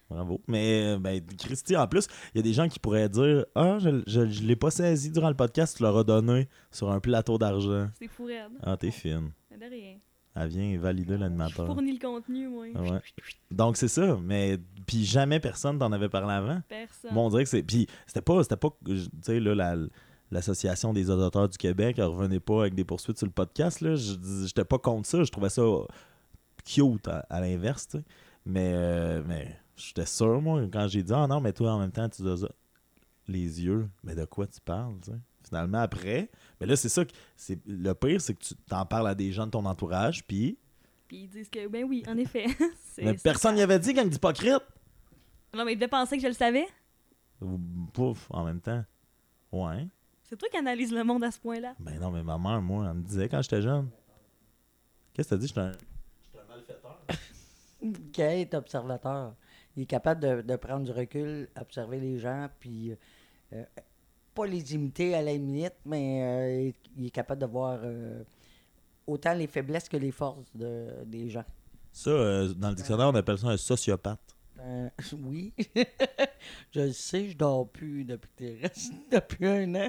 [0.08, 0.40] Bravo.
[0.46, 3.78] Mais, euh, ben, Christy, en plus, il y a des gens qui pourraient dire Ah,
[3.80, 7.38] je, je, je l'ai pas saisi durant le podcast, tu l'auras donné sur un plateau
[7.38, 7.88] d'argent.
[7.98, 8.52] C'est fou raide.
[8.62, 9.30] Ah, t'es fine.
[9.50, 9.96] De rien.
[10.38, 11.66] Elle vient valider Je l'animateur.
[11.66, 12.66] fournis le contenu, moi.
[12.66, 13.00] Ouais.
[13.50, 14.18] Donc, c'est ça.
[14.22, 16.60] Mais, puis jamais personne t'en avait parlé avant.
[16.68, 17.12] Personne.
[17.14, 17.62] Bon, on dirait que c'est.
[17.62, 18.42] Puis c'était pas.
[18.42, 18.68] C'était pas.
[18.84, 19.76] Tu sais, là, la-
[20.30, 23.80] l'Association des auditeurs du Québec, elle revenait pas avec des poursuites sur le podcast.
[23.80, 23.94] Là.
[23.96, 24.12] Je
[24.46, 25.24] J'étais pas contre ça.
[25.24, 25.62] Je trouvais ça
[26.64, 27.88] cute à, à l'inverse.
[28.44, 31.92] Mais, euh, mais j'étais sûr, moi, quand j'ai dit Ah non, mais toi, en même
[31.92, 32.48] temps, tu dois.
[33.28, 33.88] Les yeux.
[34.04, 35.18] Mais de quoi tu parles, tu sais?
[35.44, 36.30] Finalement, après.
[36.60, 37.04] Mais là, c'est ça.
[37.04, 40.24] que- c'est Le pire, c'est que tu t'en parles à des gens de ton entourage,
[40.26, 40.58] puis.
[41.08, 42.46] Puis ils disent que, ben oui, en effet.
[42.98, 44.62] Mais personne n'y avait dit quand dit hypocrite.
[45.54, 46.66] Non, mais ils devaient penser que je le savais.
[47.40, 47.58] Ou,
[47.92, 48.84] Pouf, en même temps.
[49.52, 49.86] Ouais.
[50.24, 51.74] C'est toi qui analyse le monde à ce point-là.
[51.78, 53.88] Ben non, mais ma mère, moi, elle me disait quand j'étais jeune.
[55.14, 55.46] Qu'est-ce que t'as dit?
[55.46, 55.72] J'étais un...
[55.72, 57.00] j'étais un malfaiteur.
[58.12, 59.34] Gay est observateur?
[59.76, 62.96] Il est capable de, de prendre du recul, observer les gens, puis
[63.52, 63.64] euh,
[64.34, 66.22] pas les imiter à la limite, mais
[66.68, 68.22] euh, il est capable de voir euh,
[69.06, 71.44] autant les faiblesses que les forces de, des gens.
[71.92, 74.18] Ça, euh, dans le dictionnaire, on appelle ça un sociopathe.
[74.60, 74.88] Euh,
[75.24, 75.52] oui.
[76.72, 78.68] je le sais, je dors plus depuis, que
[79.16, 79.88] depuis un an.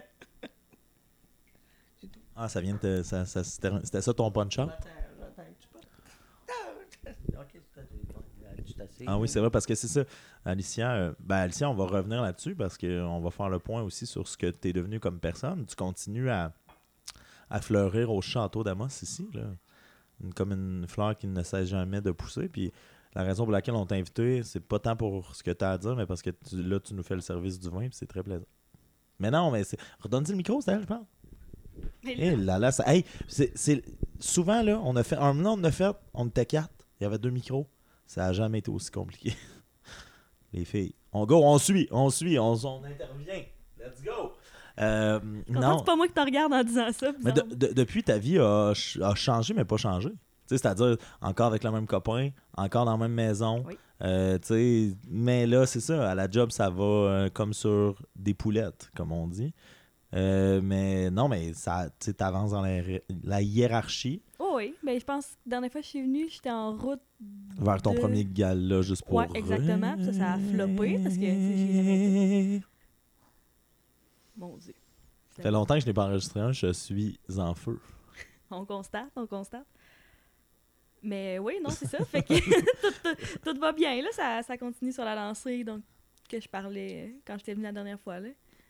[2.35, 2.79] Ah, ça vient de...
[2.79, 4.69] te- ça, ça- c'était c'était ça ton punch-out?
[4.69, 4.89] Attends,
[5.23, 5.79] attends, tu peux-
[7.33, 7.61] Non, ok,
[8.65, 9.03] c'est assez.
[9.07, 10.03] Ah oui, c'est vrai, parce que c'est ça.
[10.45, 14.05] Alicia, euh, ben Alicia, on va revenir là-dessus parce qu'on va faire le point aussi
[14.05, 15.65] sur ce que tu es devenu comme personne.
[15.65, 16.53] Tu continues à,
[17.49, 19.43] à fleurir au château d'Amos ici, là.
[20.23, 22.47] Une- comme une fleur qui ne cesse jamais de pousser.
[22.49, 22.71] Puis
[23.13, 25.71] la raison pour laquelle on t'a invité, c'est pas tant pour ce que tu as
[25.71, 27.89] à dire, mais parce que tu- là, tu nous fais le service du vin, puis
[27.93, 28.45] c'est très plaisant.
[29.19, 29.77] Mais non, mais c'est.
[29.99, 31.05] Redonne-y le micro, c'est elle, je pense.
[32.03, 32.83] Mais Eh là là, ça.
[32.91, 33.83] Hey, c'est, c'est-
[34.19, 37.05] souvent là, on a fait un an, on a fait, on était quatre, il y
[37.05, 37.67] avait deux micros.
[38.07, 39.35] Ça a jamais été aussi compliqué.
[40.53, 43.43] Les filles, on go, on suit, on suit, on, on intervient.
[43.79, 44.31] Let's go.
[44.79, 47.11] Euh, non, c'est pas moi qui te regarde en disant ça.
[47.23, 47.57] mais de- bizarre.
[47.57, 50.09] de- depuis ta vie a, ch- a changé, mais pas changé.
[50.45, 53.63] c'est-à-dire encore avec le même copain, encore dans la même maison.
[53.67, 53.77] Oui.
[54.03, 54.37] Euh,
[55.09, 59.11] mais là, c'est ça, à la job, ça va euh, comme sur des poulettes, comme
[59.11, 59.53] on dit.
[60.15, 64.21] Euh, mais non, mais ça, tu avances dans la, hi- la hiérarchie
[64.57, 66.99] oui, ben je pense que la dernière fois que je suis venue, j'étais en route.
[67.59, 69.15] vers ton de- premier gala, juste pour.
[69.15, 69.95] Ouais, exactement.
[69.95, 72.61] Puis ça, ça a floppé, parce que, j'ai
[74.35, 74.73] Mon Dieu.
[75.35, 77.79] Ça fait longtemps que je n'ai pas enregistré un, je suis en feu.
[78.51, 79.65] On constate, on constate.
[81.03, 82.03] Mais oui, non, c'est ça.
[82.05, 82.33] Fait que
[82.81, 84.07] tout, tout- tout va bien, là.
[84.13, 85.81] Ça, ça continue sur la lancée, donc,
[86.29, 88.29] que je parlais quand j'étais venue la dernière fois, là.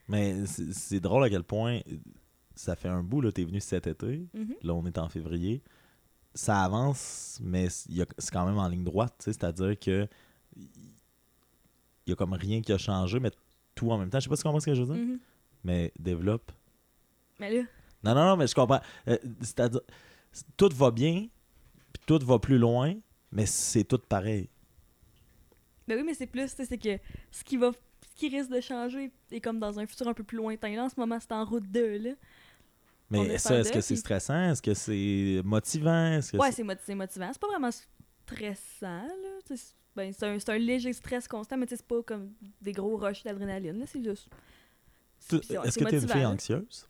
[0.09, 1.79] Mais c'est drôle à quel point
[2.55, 4.25] ça fait un bout, là, t'es venu cet été.
[4.33, 4.55] Mhm.
[4.63, 5.61] Là, on est en février.
[6.33, 10.07] Ça avance, mais c'est quand même en ligne droite, c'est-à-dire que
[10.55, 13.31] il y a comme rien qui a changé, mais
[13.75, 14.19] tout en même temps.
[14.19, 15.19] Je sais pas si tu comprends ce que je veux dire, Mhm.
[15.63, 16.51] mais développe.
[17.39, 17.63] Mais là,
[18.03, 18.79] Non, non, non, mais je comprends.
[19.07, 19.81] Euh, c'est-à-dire,
[20.55, 21.27] tout va bien,
[21.91, 22.93] puis tout va plus loin,
[23.31, 24.49] mais c'est tout pareil.
[25.87, 26.99] ben oui, mais c'est plus, c'est que
[27.31, 27.71] ce qui va,
[28.09, 30.75] ce qui risque de changer est comme dans un futur un peu plus lointain.
[30.75, 32.11] Là, en ce moment, c'est en route 2, là.
[33.09, 34.51] Mais est ça, est-ce que c'est stressant?
[34.51, 36.11] Est-ce que c'est motivant?
[36.13, 37.29] Est-ce que Ouais, c'est- c'est moti- c'est motivant.
[37.31, 39.39] C'est pas vraiment stressant, là.
[39.45, 43.23] C'est ben, c'est un, un léger stress constant, mais c'est pas comme des gros rushs
[43.23, 43.85] d'adrénaline, là.
[43.87, 44.29] C'est juste.
[45.31, 46.87] Est-ce que tu es une fille anxieuse?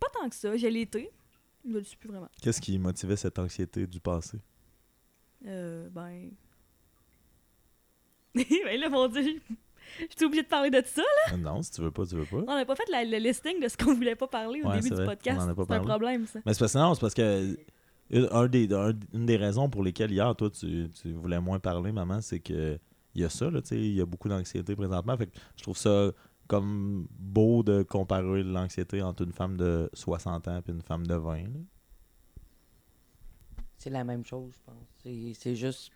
[0.00, 0.56] Pas tant que ça.
[0.56, 1.10] Je l'ai été.
[1.68, 2.30] Je le suis plus vraiment.
[2.40, 4.38] Qu'est-ce qui motivait cette anxiété du passé?
[5.46, 6.30] Euh, ben.
[8.34, 9.40] ben là, mon Dieu,
[9.98, 11.02] je suis obligée de parler de ça.
[11.02, 11.32] là.
[11.32, 12.38] Ah non, si tu veux pas, tu veux pas.
[12.52, 14.76] On n'a pas fait la- le listing de ce qu'on voulait pas parler au Ouais,
[14.76, 15.38] début du vrai, podcast.
[15.40, 16.40] on en a pas C'est un problème, ça.
[16.44, 17.58] Mais c'est parce que non, c'est parce que
[18.10, 21.58] une, un des, un- une des raisons pour lesquelles hier, toi, tu, tu voulais moins
[21.58, 22.78] parler, maman, c'est que
[23.14, 25.16] il y a ça, là, tu sais, il y a beaucoup d'anxiété présentement.
[25.16, 26.12] Fait que je trouve ça
[26.46, 31.14] comme beau de comparer l'anxiété entre une femme de 60 ans et une femme de
[31.14, 31.36] 20.
[31.44, 31.48] là.
[33.78, 34.86] C'est la même chose, je pense.
[35.02, 35.90] C'est, c'est juste.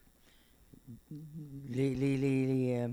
[1.69, 2.89] Les, les, les, les, euh,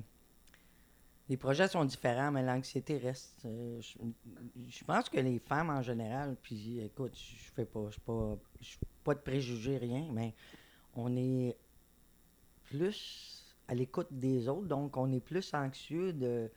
[1.30, 3.44] les projets sont différents, mais l'anxiété reste.
[3.46, 8.38] Euh, je, pense que les femmes en général, puis écoute, je fais pas, je pas,
[8.62, 10.34] je pas de préjugés, rien, mais
[10.96, 11.58] on est
[12.64, 16.50] plus à l'écoute des autres, donc on est plus anxieux de,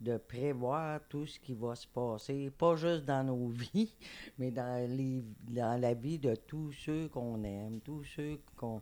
[0.00, 3.92] de prévoir tout ce qui va se passer, pas juste dans nos vies,
[4.38, 8.80] mais dans, les, dans la vie de tous ceux qu'on aime, tous ceux qu'on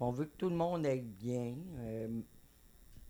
[0.00, 1.54] on veut que tout le monde aille bien.
[1.78, 2.08] euh,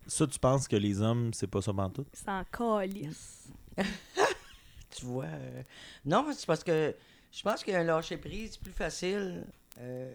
[0.06, 2.04] Ça, tu penses que les hommes, c'est pas ça tout?
[2.12, 3.48] C'est en calice.
[4.90, 5.24] tu vois.
[5.24, 5.62] euh,
[6.04, 6.94] non, c'est parce que
[7.30, 9.44] je pense qu'un lâcher prise plus facile.
[9.78, 10.12] euh,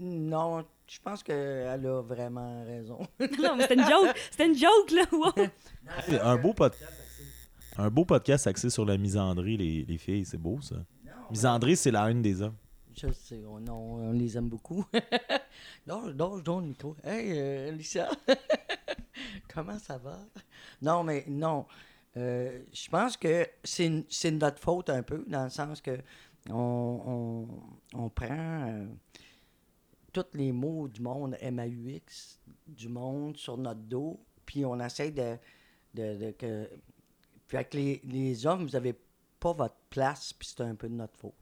[0.00, 3.00] non, je pense qu'elle a vraiment raison.
[3.20, 4.16] non, mais c'était une joke.
[4.30, 5.02] C'était une joke, là.
[5.12, 6.18] Wow.
[6.22, 6.92] Un beau podcast.
[7.76, 10.76] Un beau podcast axé sur la misandrie, les, les filles, c'est beau ça.
[11.30, 12.56] Misandrie, c'est la haine des hommes.
[12.96, 14.84] Je sais, on, on- on les aime beaucoup.
[15.86, 16.96] non, non, je donne le micro.
[17.04, 18.08] Hey, euh, Alicia,
[19.52, 20.18] comment ça va?
[20.82, 21.66] Non, mais non.
[22.16, 25.98] Euh, je pense que c'est c'est notre faute un peu, dans le sens que
[26.50, 27.02] on,
[27.94, 28.86] on, on prend euh,
[30.12, 35.36] tous les mots du monde MAUX, du monde sur notre dos, puis on essaie de,
[35.94, 36.68] de, que.
[37.46, 38.94] Fait que les, les hommes, vous n'avez
[39.40, 41.34] pas votre place, puis c'est un peu de notre faute.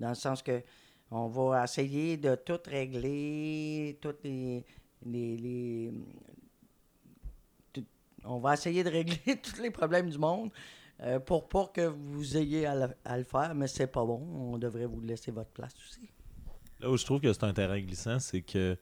[0.00, 0.62] Dans le sens que
[1.10, 4.64] on va essayer de tout régler, toutes les.
[5.04, 5.92] les,
[8.26, 10.50] on va essayer de régler tous les problèmes du monde
[11.00, 14.20] euh, pour pas que vous ayez à, le- à le faire, mais c'est pas bon.
[14.52, 16.08] On devrait vous laisser votre place aussi.
[16.80, 18.76] Là où je trouve que c'est un terrain glissant, c'est que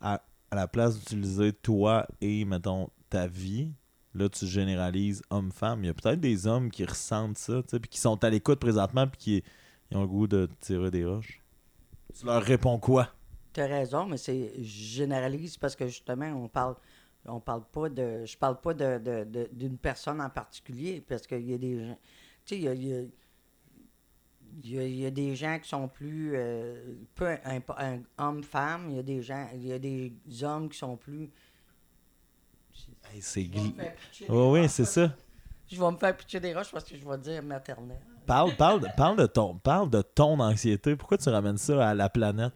[0.00, 3.72] à, à la place d'utiliser toi et, mettons, ta vie,
[4.14, 5.84] là, tu généralises homme-femme.
[5.84, 8.30] Il y a peut-être des hommes qui ressentent ça, tu sais, puis qui sont à
[8.30, 9.44] l'écoute présentement, puis qui
[9.90, 11.42] ils ont le goût de tirer des roches.
[12.18, 13.08] Tu leur réponds quoi?
[13.54, 16.76] Tu as raison, mais c'est je généralise parce que justement, on parle
[17.26, 18.24] on parle pas de.
[18.24, 21.78] Je parle pas de, de- de- d'une personne en particulier parce qu'il y a des
[21.86, 21.98] gens.
[22.44, 23.02] Tu sais, il y a, il y a-
[24.64, 28.00] il y a- il y a des gens qui sont plus euh, peu un, un
[28.18, 31.30] homme-femme, il y a des gens, il y a des hommes qui sont plus.
[33.12, 33.74] Hey, c'est gli...
[34.28, 35.14] Oh, oui, c'est ça.
[35.70, 38.00] Je vais me faire pitcher des roches parce que je vais dire maternelle.
[38.26, 40.96] Parle, parle, parle, de ton, parle de ton anxiété.
[40.96, 42.52] Pourquoi tu ramènes ça à la planète?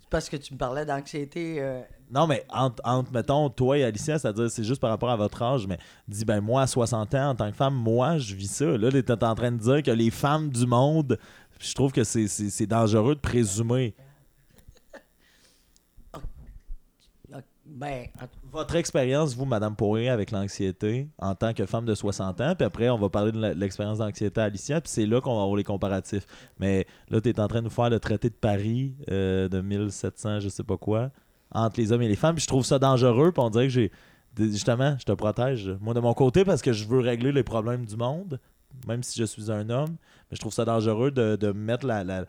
[0.00, 1.60] C'est parce que tu me parlais d'anxiété.
[1.60, 1.82] euh,
[2.12, 5.40] Non, mais entre, entre, mettons, toi et Alicia, c'est-à-dire, c'est juste par rapport à votre
[5.42, 8.48] âge, mais dis, ben, moi, à 60 ans, en tant que femme, moi, je vis
[8.52, 8.66] ça.
[8.76, 11.18] Là, t'es en train de dire que les femmes du monde,
[11.58, 13.94] je trouve que c'est, c'est, c'est dangereux de présumer.
[17.64, 22.40] Ben, en- Votre expérience, vous, Madame Pourré, avec l'anxiété, en tant que femme de 60
[22.42, 25.34] ans, puis après, on va parler de l'expérience d'anxiété à Alicia, puis c'est là qu'on
[25.36, 26.26] va avoir les comparatifs.
[26.58, 29.60] Mais là, tu es en train de nous faire le traité de Paris euh, de
[29.62, 31.10] 1700, je sais pas quoi,
[31.54, 33.72] entre les hommes et les femmes, puis je trouve ça dangereux, puis on dirait que
[33.72, 33.92] j'ai.
[34.38, 37.84] Justement, je te protège, moi, de mon côté, parce que je veux régler les problèmes
[37.84, 38.40] du monde,
[38.86, 39.96] même si je suis un homme,
[40.30, 42.24] mais je trouve ça dangereux de, de mettre la, la,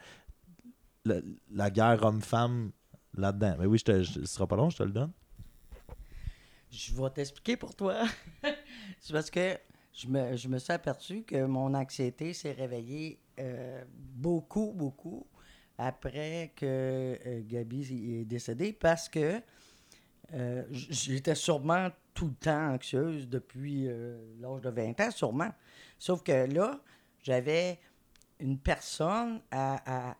[1.49, 2.71] la, guerre homme-femme
[3.15, 3.55] là-dedans.
[3.59, 5.11] Mais oui, je te, je- ce sera pas long, je te le donne.
[6.69, 7.95] je vais t'expliquer pour toi.
[8.99, 9.57] c'est parce que
[9.93, 13.83] je me, je me suis aperçu que mon anxiété s'est réveillée euh,
[14.15, 15.25] beaucoup, beaucoup
[15.77, 16.65] après que
[17.25, 19.41] euh, Gabi est décédée parce que
[20.33, 25.51] euh, j'étais sûrement tout le temps anxieuse depuis euh, l'âge de 20 ans, sûrement.
[25.97, 26.79] Sauf que là,
[27.21, 27.79] j'avais
[28.39, 30.15] une personne à, à,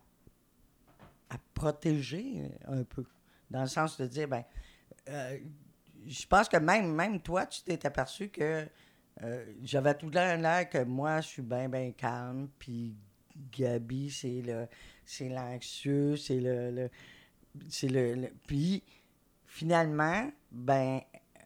[1.53, 3.05] protéger un peu.
[3.49, 4.43] Dans le sens de dire, ben,
[5.09, 5.37] euh,
[6.05, 8.67] je pense que même, même toi, tu t'es aperçu que
[9.21, 12.95] euh, j'avais tout le temps l'air que moi, je suis bien, bien calme, puis
[13.51, 14.67] Gabi, c'est le
[15.05, 16.89] c'est l'anxieux, c'est le, le-
[17.69, 18.83] c'est le, le- puis
[19.45, 21.01] finalement, ben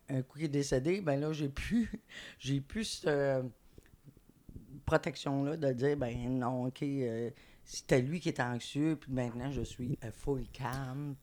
[0.09, 1.91] un coup qu'il est décédé, ben là j'ai plus
[2.39, 3.45] j'ai plus cette
[4.85, 7.29] protection là de dire ben non, OK, euh,
[7.63, 11.15] c'était lui qui était anxieux, puis maintenant je suis euh, full calme.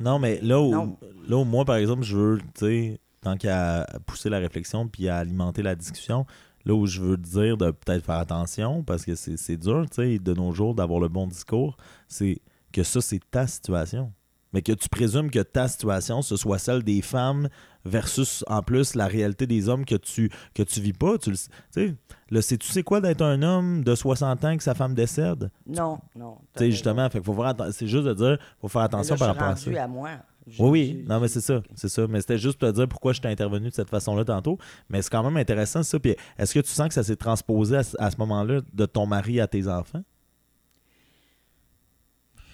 [0.00, 0.98] Non, mais là où, Non.
[1.28, 5.08] là où moi, par exemple, je veux, tu sais, tant qu'à pousser la réflexion puis
[5.08, 6.26] à alimenter la discussion,
[6.64, 9.84] là où je veux te dire de peut-être faire attention, parce que c'est c'est dur,
[9.90, 11.76] tu sais, de nos jours, d'avoir le bon discours,
[12.08, 12.40] c'est
[12.72, 14.12] que ça, c'est ta situation.
[14.52, 17.48] Mais que tu présumes que ta situation, ce soit celle des femmes
[17.84, 21.18] versus, en plus, la réalité des hommes que tu que tu vis pas.
[21.18, 21.94] Tu le sais, tu sais,
[22.30, 25.50] là, c'est- tu sais quoi d'être un homme de 60 ans que sa femme décède?
[25.66, 26.38] Non, non.
[26.54, 29.48] Tu sais, justement, fait faut faire c'est juste de dire, faut faire attention par rapport
[29.48, 29.82] à ça.
[29.82, 30.10] à moi.
[30.46, 31.04] Oui, oui.
[31.08, 31.62] Non, mais c'est ça.
[31.74, 32.06] C'est ça.
[32.06, 34.58] Mais c'était juste pour te dire pourquoi je t'ai intervenu de cette façon-là tantôt.
[34.88, 35.98] Mais c'est quand même intéressant, ça.
[35.98, 38.86] Puis est-ce que tu sens que ça s'est transposé à, ce- à ce moment-là de
[38.86, 40.02] ton mari à tes enfants?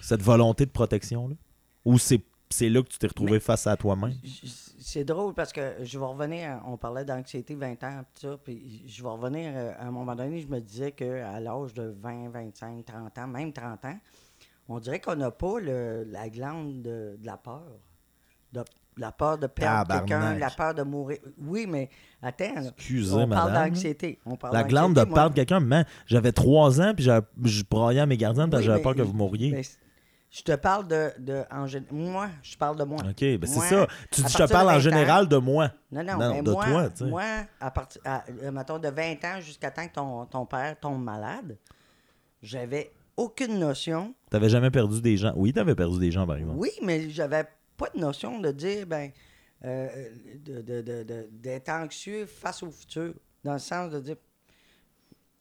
[0.01, 1.35] Cette volonté de protection-là?
[1.85, 4.13] Ou c'est, c'est là que tu t'es retrouvé Mais- face à toi-même?
[4.83, 8.83] C'est drôle parce que je vais revenir, on parlait d'anxiété 20 ans, pis ça, puis
[8.87, 12.29] je vais revenir, euh, à un moment donné, je me disais qu'à l'âge de 20,
[12.29, 13.97] 25, 30 ans, même 30 ans,
[14.71, 17.63] on dirait qu'on n'a pas le- la glande de, de la peur.
[18.53, 18.63] De,
[18.97, 21.19] la peur de perdre quelqu'un, la peur de mourir.
[21.37, 21.89] Oui, mais
[22.21, 24.19] attends, Excusez, on parle d'anxiété.
[24.25, 28.05] on parle La glande de d'anxiété, perdre quelqu'un, j'avais trois ans, puis je broyais à
[28.05, 29.51] mes gardiennes parce que Oui, j'avais peur que vous mouriez.
[29.51, 29.61] mais
[30.29, 32.99] je te parle de, de en moi, je parle de moi.
[33.01, 33.87] OK, ben c'est ça.
[34.11, 35.71] Tu dis, je te parle en 20 ans, général de moi.
[35.91, 37.05] Non, non, Non, mais de moi, toi, tu sais.
[37.05, 37.23] moi,
[37.61, 41.57] à partir, euh, mettons, de 20 ans jusqu'à temps que ton, ton père tombe malade,
[42.41, 44.13] j'avais aucune notion.
[44.31, 45.33] T'avais jamais perdu des gens.
[45.35, 46.37] Oui, t'avais perdu des gens, par.
[46.55, 47.43] Oui, mais j'avais
[47.75, 49.11] pas de notion de dire, ben,
[49.65, 50.09] euh,
[50.45, 53.13] de- de- d'être anxieux face au futur.
[53.43, 54.15] Dans le sens de dire,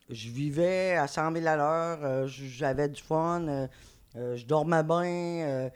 [0.08, 3.68] je vivais à 100 000 à l'heure, euh, j'avais du fun, euh,
[4.16, 5.70] euh, je dormais bien.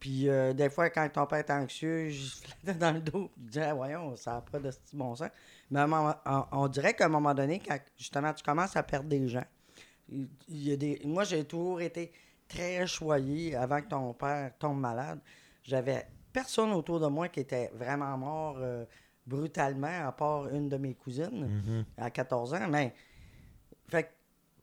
[0.00, 3.30] puis des fois, quand ton père était anxieux, je flattais dans le dos.
[3.44, 5.28] Je disais, Ah, voyons, ça n'a pas de bon sens.
[5.70, 6.14] Mais on,
[6.52, 9.44] on dirait qu'à un moment donné, quand justement tu commences à perdre des gens,
[10.08, 12.12] il y a des, moi, j'ai toujours été
[12.48, 15.20] très choyé avant que ton père tombe malade.
[15.62, 18.84] J'avais personne autour de moi qui était vraiment mort euh,
[19.26, 21.84] brutalement, à part une de mes cousines Mhm.
[21.96, 22.68] à 14 ans.
[22.68, 22.92] Mais
[23.88, 24.08] fait que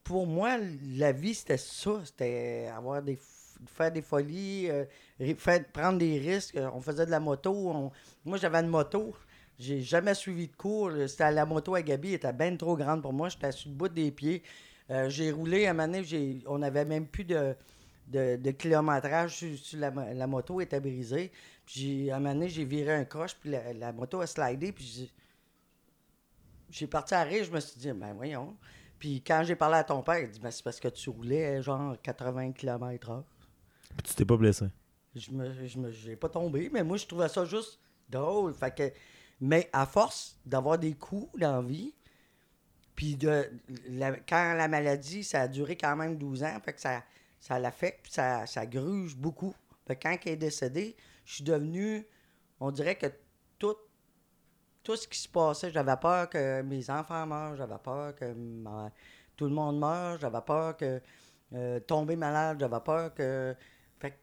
[0.03, 0.57] pour moi,
[0.97, 1.91] la vie, c'était ça.
[2.03, 3.17] C'était avoir des
[3.67, 4.85] faire des folies, euh,
[5.37, 6.57] faire- prendre des risques.
[6.73, 7.51] On faisait de la moto.
[7.53, 7.91] on-
[8.23, 9.13] Moi, j'avais une moto.
[9.57, 10.91] J'ai jamais suivi de cours.
[11.07, 13.27] C'était à la moto à Gabi, elle était bien trop grande pour moi.
[13.27, 14.41] J'étais sur le bout des pieds.
[14.91, 17.55] Euh, j'ai roulé à un moment donné, on n'avait même plus de,
[18.07, 21.31] de, de kilométrage sur, sur la, la moto était brisée.
[21.65, 24.71] Puis à un moment donné, j'ai viré un croche, puis la, la moto a slidé,
[24.71, 25.11] puis j'ai-
[26.71, 28.55] j'ai parti à rire, je me suis dit, ben voyons.
[28.99, 31.61] Puis quand j'ai parlé à ton père, il dit, ben c'est parce que tu roulais
[31.61, 33.23] genre 80 km/h.
[33.89, 34.65] Puis tu t'es pas blessé.
[35.15, 38.53] Je me, je me, j'ai pas tombé, mais moi, je trouvais ça juste drôle.
[38.53, 38.91] Fait que,
[39.41, 41.93] mais à force d'avoir des coups dans la vie,
[42.99, 43.49] puis de,
[44.27, 47.01] quand la maladie, ça a duré quand même 12 ans, fait que ça,
[47.39, 49.55] ça l'affecte, ça, ça gruge beaucoup.
[49.87, 52.05] Fait que quand elle est décédée, je suis devenu,
[52.59, 53.05] on dirait que
[53.57, 53.77] tout,
[54.83, 58.35] tout ce qui se passait, j'avais peur que mes enfants meurent, j'avais peur que
[59.37, 61.01] tout le monde meure, j'avais peur que
[61.53, 63.55] euh, tomber malade, j'avais peur que...
[63.97, 64.17] Fait que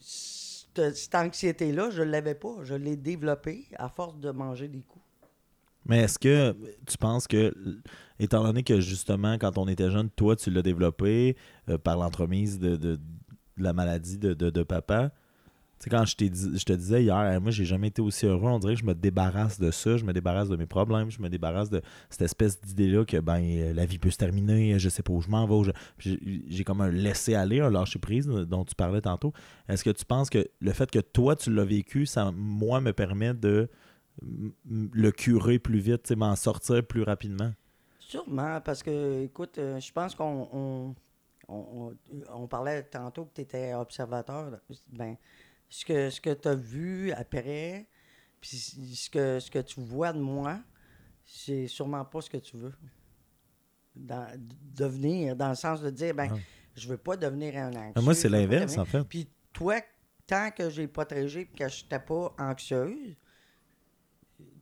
[0.00, 2.56] cette, anxiété-là, je l'avais pas.
[2.62, 5.01] Je l'ai développée à force de manger des coups.
[5.86, 7.54] Mais est-ce que tu penses que,
[8.18, 11.36] étant donné que justement, quand on était jeune, toi, tu l'as développé
[11.68, 12.98] euh, par l'entremise de,
[13.56, 15.12] la maladie de, papa,
[15.82, 18.48] sais, quand je, te disais hier, hey, moi, j'ai jamais été aussi heureux.
[18.48, 21.20] On dirait que je me débarrasse de ça, je me débarrasse de mes problèmes, je
[21.20, 25.02] me débarrasse de cette espèce d'idée-là que ben la vie peut se terminer, je sais
[25.02, 25.72] pas où je m'en vais.
[25.98, 29.32] J'ai comme un laisser-aller, un lâcher-prise euh, dont tu parlais tantôt.
[29.68, 32.92] Est-ce que tu penses que le fait que toi, tu l'as vécu, ça, moi, me
[32.92, 33.68] permet de
[34.68, 37.52] le curer plus vite, m'en sortir plus rapidement?
[37.98, 40.94] Sûrement, parce que, écoute, euh, je pense qu'on
[41.48, 41.96] on,
[42.28, 44.60] on, parlait tantôt que tu étais observateur.
[44.88, 45.16] Ben,
[45.68, 47.86] ce que, ce que tu as vu après,
[48.40, 50.60] puis ce que, ce que tu vois de moi,
[51.24, 52.74] c'est sûrement pas ce que tu veux.
[53.94, 54.28] Dans-
[54.74, 56.38] devenir, dans le sens de dire, ben, Ah.
[56.74, 58.02] je veux pas devenir un anxieux.
[58.02, 59.04] moi, c'est pas l'inverse, en fait.
[59.04, 59.80] Puis toi,
[60.26, 63.16] tant que j'ai protégé et que je n'étais pas anxieuse,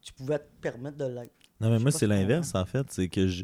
[0.01, 1.33] tu pouvais te permettre de l'être.
[1.59, 2.85] Non, mais Je moi, c'est l'inverse, en fait.
[2.91, 3.43] C'est que je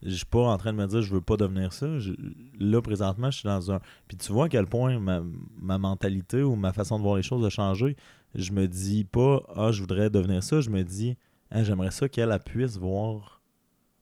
[0.00, 1.98] je suis pas en train de me dire je veux pas devenir ça.
[1.98, 2.12] Je-
[2.60, 3.80] là, présentement, je suis dans un.
[4.06, 5.22] Puis tu vois à quel point ma,
[5.60, 7.96] ma mentalité ou ma façon de voir les choses a changé.
[8.34, 10.60] Je me dis pas Ah, je voudrais devenir ça.
[10.60, 11.16] Je me dis
[11.50, 13.42] Ah, j'aimerais ça qu'elle elle puisse voir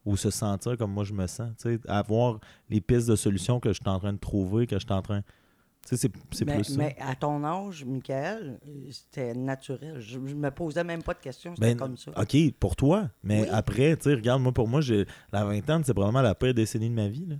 [0.04, 1.50] ou se sentir comme moi je me sens.
[1.56, 4.76] Tu sais, avoir les pistes de solutions que je suis en train de trouver, que
[4.78, 5.22] je suis en train.
[5.94, 6.74] C'est- c'est mais, plus ça.
[6.78, 8.58] mais à ton âge, Michael,
[8.90, 9.96] c'était naturel.
[10.00, 12.10] Je, je me posais même pas de questions, c'était Ben, comme ça.
[12.16, 13.08] OK, pour toi.
[13.22, 13.48] Mais Oui.
[13.52, 16.90] après, tu sais, regarde, moi, pour moi, j'ai la vingtaine, c'est probablement la pire décennie
[16.90, 17.26] de ma vie.
[17.26, 17.36] Là.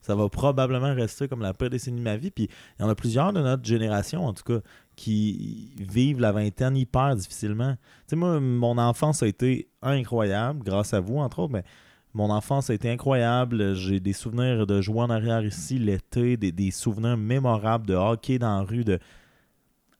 [0.00, 2.30] Ça va probablement rester comme la pire décennie de ma vie.
[2.30, 4.60] Puis il y en a plusieurs de notre génération, en tout cas,
[4.96, 7.74] qui vivent la vingtaine hyper difficilement.
[7.74, 11.64] Tu sais, moi, mon enfance a été incroyable, grâce à vous, entre autres, mais
[12.14, 13.74] mon enfance a été incroyable.
[13.74, 18.58] J'ai des souvenirs de jouer en arrière ici l'été, des, souvenirs mémorables de hockey dans
[18.58, 18.84] la rue.
[18.84, 18.98] De...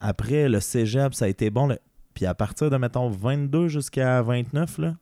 [0.00, 1.76] Après, le cégep, ça a été bon.
[2.14, 4.96] Puis à partir de, mettons, 22 jusqu'à 29, là,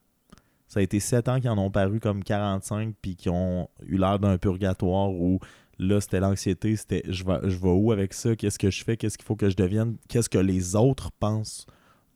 [0.66, 3.96] ça a été 7 ans qui en ont paru comme 45 puis qui ont eu
[3.96, 5.40] l'air d'un purgatoire où
[5.78, 8.96] là, c'était l'anxiété, c'était je vais, je vais où avec ça, qu'est-ce que je fais,
[8.96, 11.66] qu'est-ce qu'il faut que je devienne, qu'est-ce que les autres pensent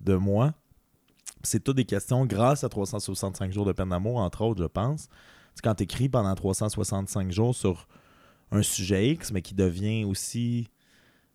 [0.01, 0.53] de moi?
[1.43, 5.09] C'est toutes des questions grâce à 365 jours de peine d'amour, entre autres, je pense.
[5.55, 7.87] C'est quand tu écris pendant 365 jours sur
[8.51, 10.69] un sujet X, mais qui devient aussi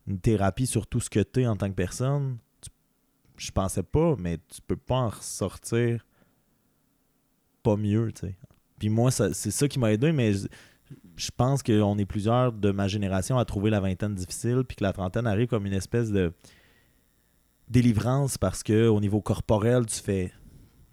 [0.07, 2.69] une thérapie sur tout ce que tu es en tant que personne, tu-
[3.37, 6.05] je pensais pas, mais tu peux pas en ressortir
[7.63, 8.35] pas mieux, tu sais.
[8.79, 10.47] Puis moi, c'est ça qui m'a aidé, mais je,
[11.15, 14.83] je pense qu'on est plusieurs de ma génération à trouver la vingtaine difficile, puis que
[14.83, 16.31] la trentaine arrive comme une espèce de
[17.69, 20.31] délivrance parce que au niveau corporel, tu fais.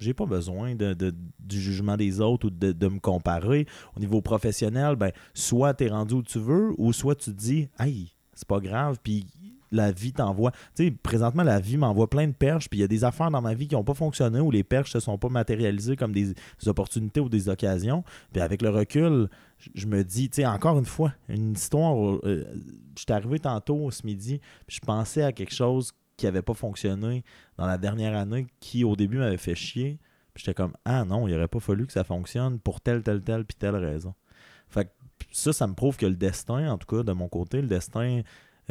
[0.01, 3.67] J'ai pas besoin de, du jugement des autres ou de, de me comparer.
[3.97, 7.37] Au niveau professionnel, ben, soit tu es rendu où tu veux, ou soit tu te
[7.37, 9.27] dis, hey, c'est pas grave, puis
[9.71, 10.51] la vie t'envoie.
[10.77, 13.31] Tu sais, présentement, la vie m'envoie plein de perches, puis il y a des affaires
[13.31, 15.97] dans ma vie qui n'ont pas fonctionné, où les perches ne se sont pas matérialisées
[15.97, 16.35] comme des,
[16.67, 18.05] opportunités ou des occasions.
[18.33, 19.29] Puis avec le recul,
[19.75, 21.97] je- me dis, tu sais, encore une fois, une histoire.
[22.25, 22.45] euh,
[22.97, 27.25] je suis arrivé tantôt ce midi, je pensais à quelque chose qui n'avait pas fonctionné
[27.57, 29.99] dans la dernière année, qui au début m'avait fait chier.
[30.37, 33.45] J'étais comme, ah non, il n'aurait pas fallu que ça fonctionne pour telle, telle, telle,
[33.45, 34.15] puis telle raison.
[34.69, 34.91] Fait que
[35.31, 38.23] ça, ça me prouve que le destin, en tout cas, de mon côté, le destin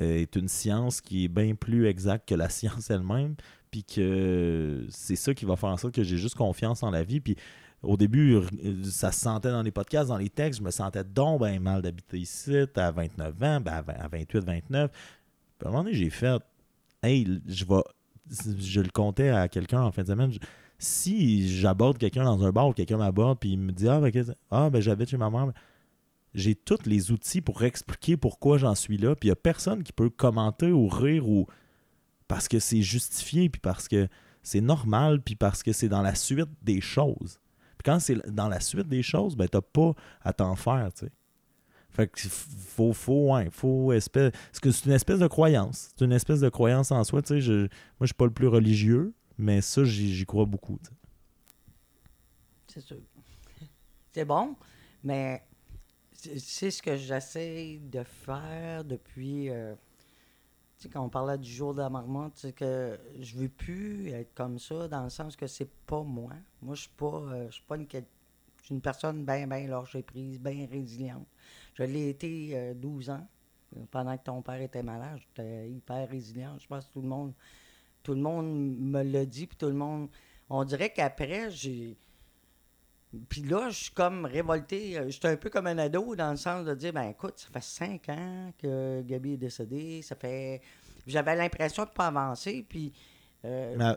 [0.01, 3.35] euh, est une science qui est bien plus exacte que la science elle-même,
[3.71, 7.03] puis que c'est ça qui va faire en sorte que j'ai juste confiance en la
[7.03, 7.21] vie.
[7.21, 7.37] Puis
[7.81, 11.03] au début, euh, ça se sentait dans les podcasts, dans les textes, je me sentais
[11.03, 14.91] donc ben mal d'habiter ici à 29 ans, ben à, 20 à 28, 29.
[14.91, 16.41] Puis à un moment donné, j'ai fait,
[17.03, 17.81] hey, je vais,
[18.59, 20.31] je le comptais à quelqu'un en fin de semaine.
[20.79, 24.11] si j'aborde quelqu'un dans un bar ou quelqu'un m'aborde puis il me dit ah ben,
[24.49, 25.51] ah, ben j'habite chez ma mère
[26.33, 29.83] j'ai tous les outils pour expliquer pourquoi j'en suis là puis il n'y a personne
[29.83, 31.45] qui peut commenter ou rire ou
[32.27, 34.07] parce que c'est justifié puis parce que
[34.41, 37.39] c'est normal puis parce que c'est dans la suite des choses
[37.77, 40.89] puis quand c'est dans la suite des choses ben t'as pas à t'en faire
[41.93, 46.11] fait que faut faut ouais, faut espèce que c'est une espèce de croyance c'est une
[46.11, 47.69] espèce de croyance en soi tu sais je- moi
[48.01, 50.79] je suis pas le plus religieux mais ça j'y crois beaucoup.
[52.67, 52.97] C'est sûr.
[54.11, 54.55] C'est bon,
[55.03, 55.43] mais
[56.13, 59.49] c'est ce que j'essaie de faire depuis.
[59.49, 59.75] euh,
[60.77, 64.09] tu sais, quand on parlait du jour de la marmotte, c'est que je veux plus
[64.09, 66.33] être comme ça, dans le sens que c'est pas moi.
[66.61, 67.87] Moi, je suis pas, euh, suis pas une,
[68.71, 71.27] une personne bien, bien lâchée prise, bien résiliente.
[71.75, 73.27] Je l'ai été euh, 12 ans.
[73.77, 76.55] euh, Pendant que ton père était malade, j'étais hyper résilient.
[76.59, 77.33] Je pense que tout le monde,
[78.03, 80.09] tout le monde me l'a dit, puis tout le monde.
[80.49, 81.97] On dirait qu'après, j'ai.
[83.29, 84.97] Puis là, je suis comme révolté.
[84.97, 87.47] euh, J'étais un peu comme un ado dans le sens de dire, ben écoute, ça
[87.53, 90.01] fait cinq ans que Gabi est décédée.
[90.01, 90.61] Ça fait.
[91.05, 92.65] J'avais l'impression de pas avancer.
[92.67, 92.91] Puis.
[93.45, 93.95] Euh,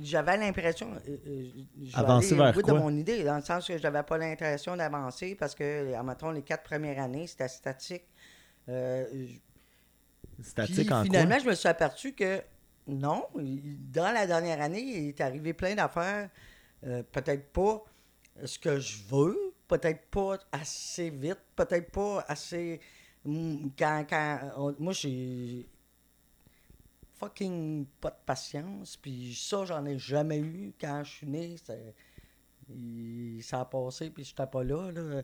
[0.00, 0.92] j'avais l'impression.
[1.08, 1.48] euh, euh,
[1.94, 2.74] Avancer vers bout quoi?
[2.74, 6.42] de mon idée, dans le sens que j'avais pas l'impression d'avancer parce que, admettons, les
[6.42, 8.04] quatre premières années, c'était statique.
[8.68, 9.04] Euh,
[10.42, 11.44] Statique Puis en finalement, quoi?
[11.44, 12.42] je me suis aperçu que
[12.86, 16.28] non, dans la dernière année, il est arrivé plein d'affaires.
[16.84, 17.82] euh, peut-être pas
[18.44, 22.80] ce que je veux, peut-être pas assez vite, peut-être pas assez.
[23.24, 25.66] Mm, Quand, quand on- moi, j'ai
[27.18, 30.74] fucking pas de patience, puis ça, j'en ai jamais eu.
[30.80, 31.56] Quand je suis né,
[33.42, 35.22] ça, a passé, puis j'étais pas là, là.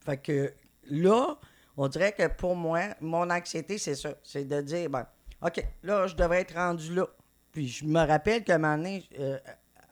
[0.00, 0.54] Fait que
[0.84, 1.38] là,
[1.76, 4.14] on dirait que pour moi, mon anxiété, c'est ça.
[4.22, 5.06] C'est de dire, ben,
[5.42, 7.06] OK, là, je devrais être rendu là.
[7.52, 9.38] Puis je me rappelle qu'à un moment donné, euh,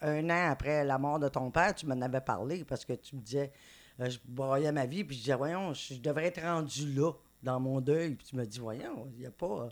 [0.00, 3.16] un an après la mort de ton père, tu m'en avais parlé parce que tu
[3.16, 3.52] me disais,
[4.00, 7.12] euh, je broyais ma vie, puis je disais, voyons, je devrais être rendu là
[7.42, 8.14] dans mon deuil.
[8.14, 9.68] Puis tu me dis, voyons, il n'y a pas,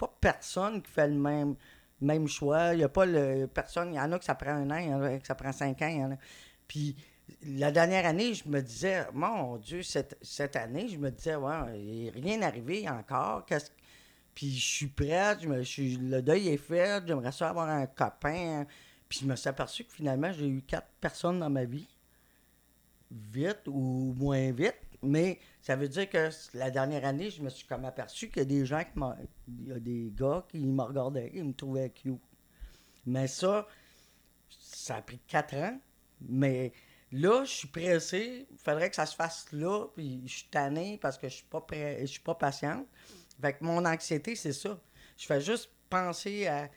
[0.00, 1.54] pas personne qui fait le même,
[2.00, 2.72] même choix.
[2.74, 4.88] Il n'y a pas le, personne, y en a que ça prend un an, il
[4.88, 5.88] y en a que ça prend cinq ans.
[5.88, 6.18] y en a-
[6.68, 6.96] Puis
[7.42, 11.78] la dernière année, je me disais, mon Dieu, cette, cette année, je me disais, ouais,
[11.78, 13.44] il n'est rien arrivé encore.
[13.46, 13.70] Qu'est-ce
[14.34, 17.86] puis je suis prête, je me, je le deuil est fait, j'aimerais ça avoir un
[17.86, 18.64] copain.
[19.08, 21.88] Puis je me suis aperçu que finalement, j'ai eu quatre personnes dans ma vie.
[23.10, 24.76] Vite ou moins vite.
[25.02, 28.42] Mais ça veut dire que la dernière année, je me suis comme aperçu qu'il y
[28.42, 29.16] a des gens qui m'a-
[29.48, 32.20] Il y a des gars qui me regardaient, qui me trouvaient cute.
[33.06, 33.66] Mais ça,
[34.48, 35.80] ça a pris quatre ans.
[36.20, 36.72] Mais
[37.12, 38.46] là, je suis pressé.
[38.50, 39.86] Il faudrait que ça se fasse là.
[39.94, 42.86] Puis je suis tanné parce que je suis pas prêt, je suis pas patiente.
[43.40, 44.78] Fait que mon anxiété, c'est ça.
[45.16, 46.68] Je fais juste penser à.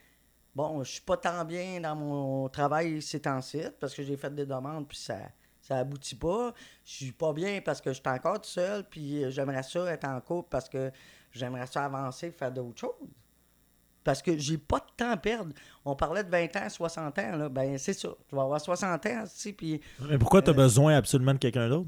[0.55, 4.33] Bon, je suis pas tant bien dans mon travail ces temps-ci parce que j'ai fait
[4.33, 5.17] des demandes puis ça
[5.63, 6.53] ça aboutit pas.
[6.85, 9.91] Je suis pas bien parce que je suis encore tout seul puis euh, j'aimerais ça
[9.91, 10.91] être en couple parce que
[11.31, 12.91] j'aimerais ça avancer, faire d'autres choses.
[14.03, 15.53] Parce que j'ai pas de temps à perdre.
[15.85, 17.47] On parlait de 20 ans, 60 ans, là.
[17.49, 18.09] Ben, c'est ça.
[18.27, 21.33] Tu vas avoir 60 ans, tu sais, puis Mais pourquoi tu as Euh, besoin absolument
[21.33, 21.87] de quelqu'un d'autre?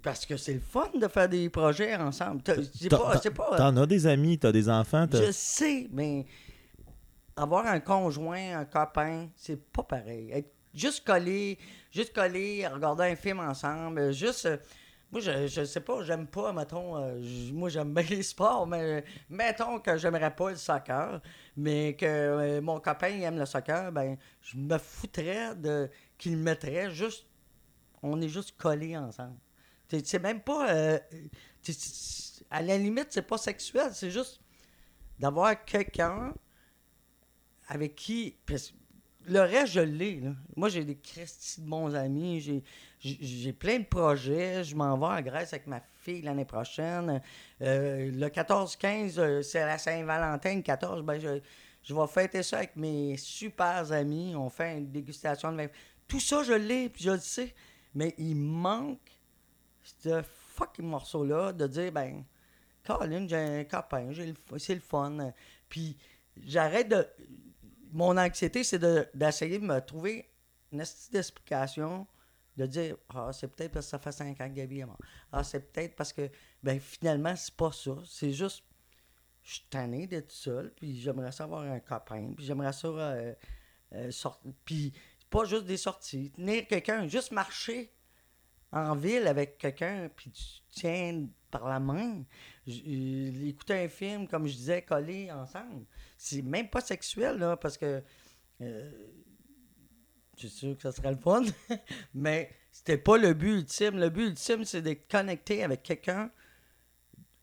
[0.00, 2.40] parce que c'est le fun de faire des projets ensemble.
[2.72, 6.24] C'est T'en- pas, t'en- as des amis, t'as des enfants, Je sais, mais
[7.36, 10.30] avoir un conjoint, un copain, c'est pas pareil.
[10.32, 11.58] Être juste collé,
[11.92, 14.46] juste collé, regarder un film ensemble, juste.
[14.46, 14.56] euh,
[15.10, 17.18] moi, je, je sais pas, j'aime pas, mettons, euh,
[17.52, 21.22] moi j'aime bien les sports, mais mettons que j'aimerais pas le soccer,
[21.56, 26.90] mais que euh, mon copain aime le soccer, ben je me foutrais de qu'il mettrait
[26.90, 27.26] juste.
[28.02, 29.36] On est juste collés ensemble.
[30.04, 30.70] C'est même pas.
[30.74, 30.98] euh,
[32.50, 34.40] à la limite, c'est pas sexuel, c'est juste
[35.18, 36.34] d'avoir quelqu'un
[37.68, 38.36] avec qui.
[39.28, 40.22] Le reste, je l'ai.
[40.56, 42.62] Moi, j'ai des crestis de bons amis.
[43.00, 44.64] J'ai, plein de projets.
[44.64, 47.20] Je m'en vais en Grèce avec ma fille l'année prochaine.
[47.62, 50.56] Euh, le 14-15, euh, c'est la Saint-Valentin.
[50.56, 51.40] Le 14, ben, je,
[51.82, 54.34] je vais fêter ça avec mes super amis.
[54.36, 55.68] On fait une dégustation de vin.
[56.06, 57.54] Tout ça, je l'ai, puis je le sais.
[57.94, 58.98] Mais il manque
[59.82, 60.22] ce
[60.54, 62.24] fucking morceau-là de dire, ben,
[62.84, 64.10] Colin, j'ai un copain,
[64.56, 65.32] c'est le fun.
[65.68, 65.96] Puis
[66.44, 67.06] j'arrête de.
[67.92, 70.30] Mon anxiété, c'est de- d'essayer de, me trouver
[70.72, 72.06] une explication,
[72.56, 74.98] de dire Ah, c'est peut-être parce que ça fait cinq ans que Gabi est mort.
[75.32, 76.30] Ah, c'est peut-être parce que,
[76.62, 77.96] ben, finalement, c'est pas ça.
[78.06, 78.64] C'est juste,
[79.42, 83.34] je suis tanné d'être seul, puis j'aimerais ça avoir un copain, puis j'aimerais ça euh,
[83.94, 84.52] euh, sortir.
[84.64, 84.92] Puis
[85.30, 87.92] pas juste des sorties, tenir quelqu'un, juste marcher
[88.72, 92.24] en ville avec quelqu'un, puis tu tiens par la main,
[92.66, 95.86] écouter un film, comme je disais, collé ensemble.
[96.16, 98.02] C'est même pas sexuel, là, parce que
[98.60, 98.90] euh,
[100.36, 101.42] je suis sûr que ça serait le fun,
[102.14, 103.98] mais c'était pas le but ultime.
[103.98, 106.30] Le but ultime, c'est d'être connecté avec quelqu'un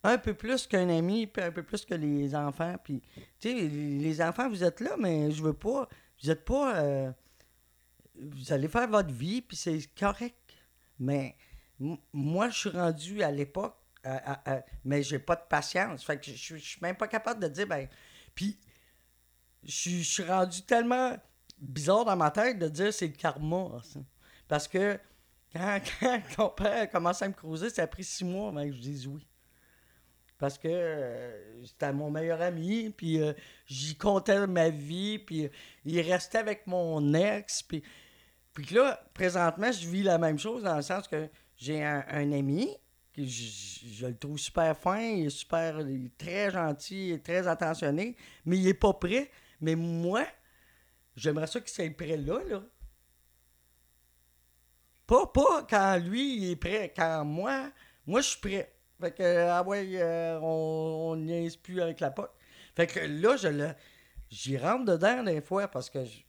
[0.04, 2.76] un peu plus qu'un ami, puis un peu plus que les enfants.
[2.84, 3.02] Puis,
[3.40, 5.90] tu sais, les enfants, vous êtes là, mais je veux pas.
[6.22, 6.78] Vous êtes pas.
[6.78, 7.12] euh,
[8.18, 10.45] vous allez faire votre vie, puis c'est correct.
[11.00, 11.36] Mais
[12.14, 16.04] moi, je suis rendu à l'époque, à- mais j'ai pas de patience.
[16.06, 17.88] Fait que je suis- même pas capable de dire, ben.
[18.36, 18.60] Puis,
[19.64, 21.18] je suis- rendu tellement
[21.58, 23.82] bizarre dans ma tête de dire c'est le karma.
[24.48, 25.00] Parce que
[25.54, 28.64] quand, quand ton père a commencé à me creuser, ça a pris six mois avant
[28.64, 29.26] que je dise oui.
[30.38, 33.34] Parce que euh, c'était mon meilleur ami, puis euh,
[33.66, 35.50] j'y comptais ma vie, puis euh,
[35.86, 37.82] il restait avec mon ex, puis,
[38.56, 42.70] puis là, présentement, je vis la même chose dans le sens que j'ai un, ami,
[43.14, 47.26] que je, le trouve super fin, il est super, il est très gentil, il est
[47.26, 49.30] très attentionné, mais il est pas prêt.
[49.60, 50.26] Mais moi,
[51.18, 52.64] j'aimerais ça qu'il soit prêt là, là.
[55.06, 57.70] Pas, pas quand lui, il est prêt, quand moi,
[58.08, 58.74] moi, je suis prêt.
[59.01, 62.32] Fait que, ah ouais, euh, on on niaise plus avec la pote.
[62.74, 63.76] Fait que là, je le,
[64.30, 66.22] j'y rentre dedans des fois parce que, je-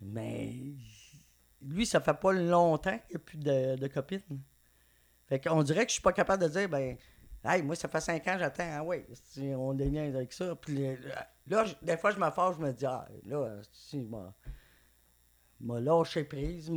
[0.00, 0.54] mais
[1.64, 4.20] lui, ça fait pas longtemps qu'il n'y a plus de, copine.
[5.26, 6.96] Fait qu'on dirait que je suis pas capable de dire, ben,
[7.44, 8.70] Hey, moi, ça fait cinq ans, j'attends.
[8.72, 9.04] Ah ouais,
[9.56, 10.54] on déniaise avec ça.
[10.54, 10.96] Puis
[11.46, 14.32] là, des fois, je fâche, je me dis, ah, là, si, m'a,
[15.60, 16.70] m'a lâché prise,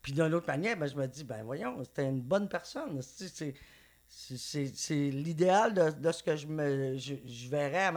[0.00, 3.02] Puis d'une autre manière, ben, je me dis, ben voyons, c'était une bonne personne.
[3.02, 3.54] C'est,
[4.08, 7.92] c'est, l'idéal de, de ce que je me je, je verrais,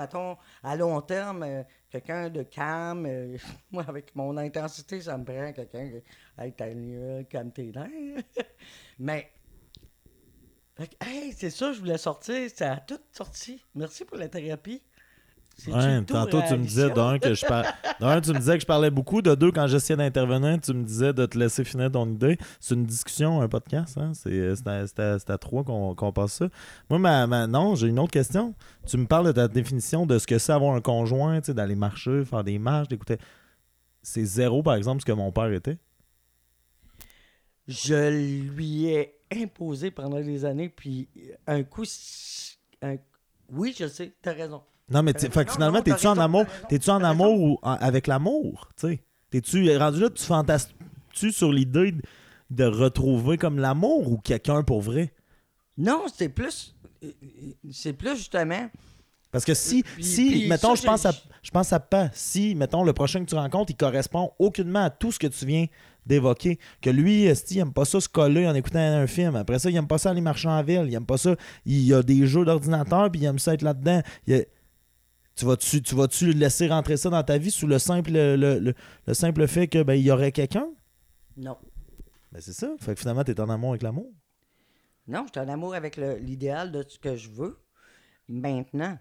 [0.64, 3.06] à long terme, euh, quelqu'un de calme.
[3.06, 3.38] euh,
[3.72, 6.04] moi, avec mon intensité, ça me prend quelqu'un qui.
[6.38, 8.24] Hey, t'as calme tes nerfs.
[9.00, 9.32] Mais.
[11.00, 12.50] Hey, c'est ça, je voulais sortir.
[12.54, 13.64] Ça a tout sorti.
[13.76, 14.82] Merci pour la thérapie.
[15.68, 17.64] Ouais, tantôt, tu me disais, d'un, que je par...
[18.00, 19.22] d'un, tu me disais que je parlais beaucoup.
[19.22, 22.38] De deux, quand j'essayais d'intervenir, tu me disais de te laisser finir ton idée.
[22.60, 23.96] C'est une discussion, un podcast.
[24.00, 24.14] Hein?
[24.16, 26.50] C'est, c'est, à, c'est à- c'est à trois qu'on, qu'on passe ça.
[26.90, 28.56] Moi, ma, ma- non, j'ai une autre question.
[28.88, 31.54] Tu me parles de ta définition de ce que c'est avoir un conjoint, tu sais,
[31.54, 33.18] d'aller marcher, faire des marches, d'écouter.
[34.02, 35.78] C'est zéro, par exemple, ce que mon père était.
[37.68, 41.08] Je lui ai imposé pendant des années, puis
[41.46, 41.84] un coup.
[42.82, 42.96] un-
[43.52, 44.64] Oui, je sais, t'as raison.
[44.92, 48.08] Non, mais Euh, fait que finalement, t'es-tu en amour, t'es-tu en amour ou en- avec
[48.08, 48.70] l'amour?
[49.30, 52.02] T'es-tu rendu là, tu fantasmes-tu sur l'idée de-
[52.50, 55.14] de retrouver comme l'amour ou quelqu'un pour vrai?
[55.78, 56.76] Non, c'est plus.
[57.04, 57.10] euh,
[57.72, 58.70] C'est plus justement.
[59.32, 61.12] Parce que si, Puis- si puis mettons, ça, je pense, à,
[61.42, 64.90] je pense à pas, si, mettons, le prochain que tu rencontres, il correspond aucunement à
[64.90, 65.68] tout ce que tu viens
[66.06, 66.60] d'évoquer.
[66.82, 69.38] Que lui, esti, il aime pas ça se coller en écoutant un film.
[69.38, 70.84] Après ça, il aime pas ça aller marcher en ville.
[70.88, 71.36] Il aime pas ça.
[71.66, 74.02] Il y a des jeux d'ordinateur, puis il aime ça être là-dedans.
[74.28, 74.44] Il y a-
[75.42, 78.76] Tu vas-tu, tu vas-tu laisser rentrer ça dans ta vie sous le simple, le, le-
[79.08, 80.68] le simple fait que ben, y aurait quelqu'un?
[81.36, 81.58] Non.
[82.32, 82.70] Ben c'est ça.
[82.80, 84.12] Fait que finalement, t'es en amour avec l'amour.
[85.08, 87.58] Non, je suis en amour avec l'idéal de ce que je veux
[88.30, 89.00] maintenant.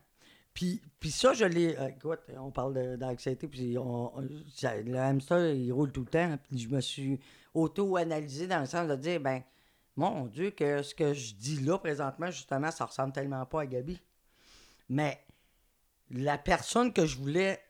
[0.54, 1.76] Puis, puis ça, je l'ai.
[1.78, 6.06] euh, Écoute, on parle d'anxiété, puis on- on- ça- le hamster, il roule tout le
[6.06, 6.38] temps.
[6.48, 7.20] Puis je me suis
[7.52, 9.42] auto-analysé dans le sens de dire, ben,
[9.94, 13.66] mon Dieu, que ce que je dis là présentement, justement, ça ressemble tellement pas à
[13.66, 14.00] Gabi.
[14.88, 15.20] Mais
[16.10, 17.60] la personne que je voulais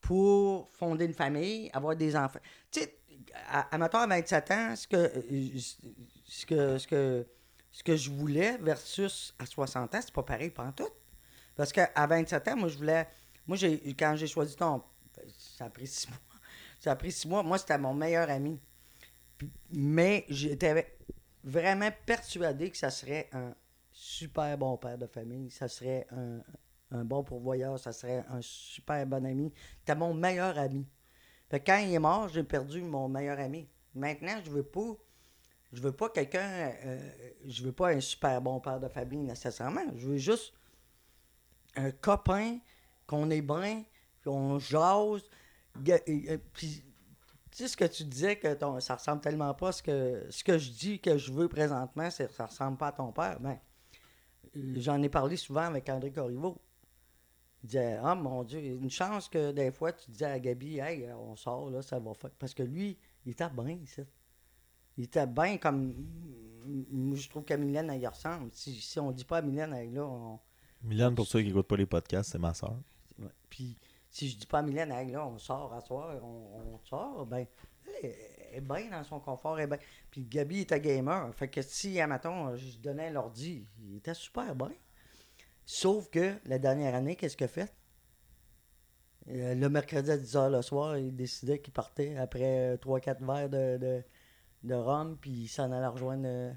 [0.00, 2.40] pour fonder une famille, avoir des enfants.
[2.70, 2.98] Tu sais,
[3.48, 5.58] à, à, mettons, à 27 ans, ce que, euh,
[6.26, 7.26] ce que, ce que,
[7.70, 10.88] ce que je voulais versus à 60 ans, c'est pas pareil pas tout.
[11.54, 13.06] Parce qu'à 27 ans, moi, je voulais.
[13.46, 14.82] Moi, j'ai, quand j'ai choisi ton.
[15.36, 16.18] Ça a pris six mois.
[16.78, 17.42] Ça a pris six mois.
[17.42, 18.58] Moi, c'était mon meilleur ami.
[19.70, 20.96] Mais j'étais
[21.44, 23.54] vraiment persuadé que ça serait un
[23.92, 25.50] super bon père de famille.
[25.50, 26.40] Ça serait un,
[26.90, 27.78] un bon pourvoyeur.
[27.78, 29.52] Ça serait un super bon ami.
[29.80, 30.86] C'était mon meilleur ami.
[31.48, 33.68] Fait quand il est mort, j'ai perdu mon meilleur ami.
[33.94, 34.96] Maintenant, je veux pas.
[35.72, 36.72] Je veux pas quelqu'un.
[36.84, 37.10] euh,
[37.46, 39.84] je veux pas un super bon père de famille nécessairement.
[39.96, 40.52] Je veux juste
[41.76, 42.58] un copain,
[43.06, 43.84] qu'on est bien,
[44.24, 45.22] qu'on jase.
[46.52, 46.84] Puis,
[47.50, 50.26] tu sais ce que tu disais, que ton, ça ressemble tellement pas à ce que,
[50.30, 53.40] ce que je dis que je veux présentement, c'est ça ressemble pas à ton père.
[53.40, 53.58] Ben,
[54.76, 56.60] j'en ai parlé souvent avec André Corriveau.
[57.62, 61.10] Il disait, ah mon Dieu, une chance que des fois tu disais à Gabi, hey,
[61.12, 62.30] on sort, là, ça va faire.
[62.38, 62.96] Parce que lui,
[63.26, 64.02] il était bien ici.
[64.96, 65.94] Il était bien comme.
[66.90, 68.50] Moi, je trouve qu'à Mylène, elle y ressemble.
[68.52, 70.38] Si, si on dit pas à Mylène, elle, là, on.
[70.82, 72.76] Mylène, pour ceux qui n'écoutent pas les podcasts, c'est ma soeur.
[73.18, 73.28] Ouais.
[73.50, 73.76] Puis
[74.10, 77.26] si je dis pas à Mylène, hey, là, on sort à soir, on, on sort,
[77.26, 77.46] ben,
[78.02, 78.14] elle
[78.50, 79.58] elle est bien dans son confort.
[79.58, 79.78] elle est bien.
[80.10, 81.32] Puis Gabi était gamer.
[81.34, 84.72] Fait que si, à matin, je donnais l'ordi, il était super bien.
[85.72, 87.72] Sauf que la dernière année, qu'est-ce qu'il a fait?
[89.28, 93.78] Euh, Le mercredi à 10h le soir, il décidait qu'il partait après 3-4 verres de,
[93.78, 94.02] de,
[94.64, 96.52] de rhum, puis il s'en allait rejoindre euh,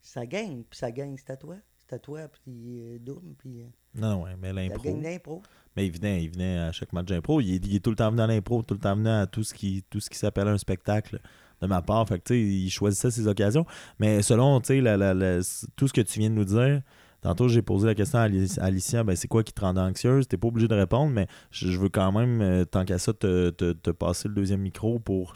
[0.00, 0.62] sa gang.
[0.70, 1.56] Puis sa gang, c'était toi.
[1.78, 4.84] C'était toi, puis euh, Doom, puis euh, Non, ouais, mais la l'impro.
[4.84, 5.42] gang d'impro.
[5.76, 7.40] Mais il venait, il venait à chaque match d'impro.
[7.40, 9.26] Il, est- il est tout le temps venu à l'impro, tout le temps venu à
[9.26, 11.20] tout ce qui, tout ce qui s'appelle un spectacle
[11.60, 12.06] de ma part.
[12.06, 13.66] Fait que, tu sais, il choisissait ses occasions.
[13.98, 15.40] Mais selon, tu sais, la- la- la-
[15.74, 16.82] tout ce que tu viens de nous dire,
[17.24, 18.22] tantôt, j'ai posé la question à
[18.64, 20.28] Alicia, ben, c'est quoi qui te rend anxieuse?
[20.28, 23.50] T'es pas obligé de répondre, mais je, veux quand même, euh, tant qu'à ça, te,
[23.50, 25.34] te- te passer le deuxième micro pour.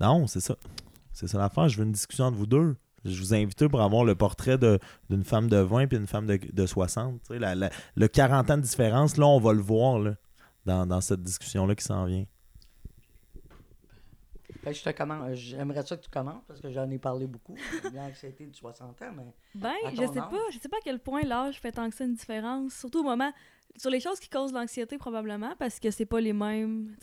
[0.00, 0.56] Non, c'est ça.
[1.12, 1.68] C'est ça l'affaire.
[1.68, 2.76] Je veux une discussion entre vous deux.
[3.04, 6.38] Je vous invite pour avoir le portrait d'une femme de 20 puis une femme de,
[6.52, 7.20] de 60.
[7.22, 10.14] Tu sais, la- la- le 40 ans de différence, là, on va le voir là,
[10.66, 12.24] dans, dans cette discussion-là qui s'en vient.
[14.62, 15.34] Fait que je te commence.
[15.34, 17.56] J'aimerais ça que tu commences parce que j'en ai parlé beaucoup.
[17.92, 19.34] L'anxiété de 60 ans, mais.
[19.54, 20.30] Ben, je sais âge.
[20.30, 20.38] pas.
[20.52, 22.74] Je sais pas à quel point l'âge fait tant que ça une différence.
[22.74, 23.32] Surtout au moment.
[23.76, 26.94] Sur les choses qui causent l'anxiété, probablement, parce que c'est pas les mêmes.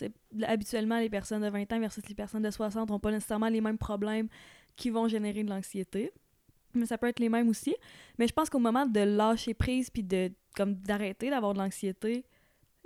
[0.43, 3.59] Habituellement, les personnes de 20 ans versus les personnes de 60 n'ont pas nécessairement les
[3.59, 4.29] mêmes problèmes
[4.75, 6.11] qui vont générer de l'anxiété.
[6.75, 7.75] Mais ça peut être les mêmes aussi.
[8.19, 12.23] Mais je pense qu'au moment de lâcher prise puis de comme d'arrêter d'avoir de l'anxiété,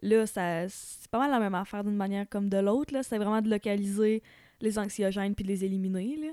[0.01, 2.93] là, ça c'est pas mal la même affaire d'une manière comme de l'autre.
[2.93, 3.03] là.
[3.03, 4.23] C'est vraiment de localiser
[4.63, 6.17] les anxiogènes puis de les éliminer.
[6.17, 6.31] Là.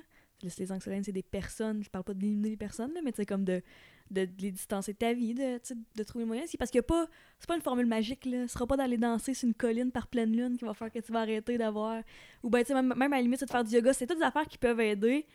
[0.59, 1.83] Les anxiogènes, c'est des personnes.
[1.85, 3.63] Je parle pas d'éliminer les personnes, mais c'est comme de
[4.11, 5.61] de, les distancer de ta vie, de,
[5.97, 6.43] de trouver moyen.
[6.59, 7.07] Parce a pas.
[7.39, 8.47] C'est pas une formule magique, là.
[8.47, 10.99] Ce sera pas d'aller danser sur une colline par pleine lune qui va faire que
[10.99, 12.03] tu vas arrêter d'avoir.
[12.43, 13.93] Ou ben, même, même à la limite, de faire du yoga.
[13.93, 15.27] C'est toutes des affaires qui peuvent aider,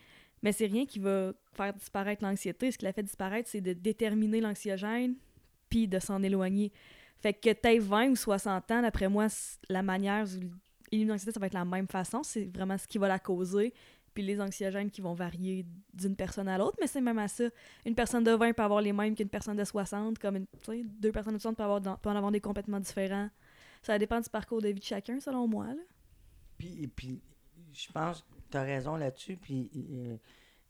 [0.43, 2.71] mais c'est rien qui va faire disparaître l'anxiété.
[2.71, 5.15] Ce qui la fait disparaître, c'est de déterminer l'anxiogène
[5.69, 6.71] puis de s'en éloigner.
[7.17, 9.27] Fait que t'aies 20 ou 60 ans, d'après moi,
[9.69, 10.25] la manière
[10.91, 12.23] où éliminer l'anxiété, ça va être la même façon.
[12.23, 13.73] C'est vraiment ce qui va la causer.
[14.13, 16.77] Puis les anxiogènes qui vont varier d'une personne à l'autre.
[16.79, 17.43] Mais c'est même à ça.
[17.86, 20.17] Une personne de 20 peut avoir les mêmes qu'une personne de 60.
[20.19, 20.45] Comme une,
[20.99, 23.29] deux personnes de 60 peuvent, avoir, dans- peuvent en avoir des complètement différents.
[23.81, 25.67] Ça dépend du parcours de vie de chacun, selon moi.
[25.67, 25.81] Là.
[26.57, 27.21] Puis, puis
[27.73, 29.36] je pense que tu as raison là-dessus.
[29.36, 30.17] Puis euh,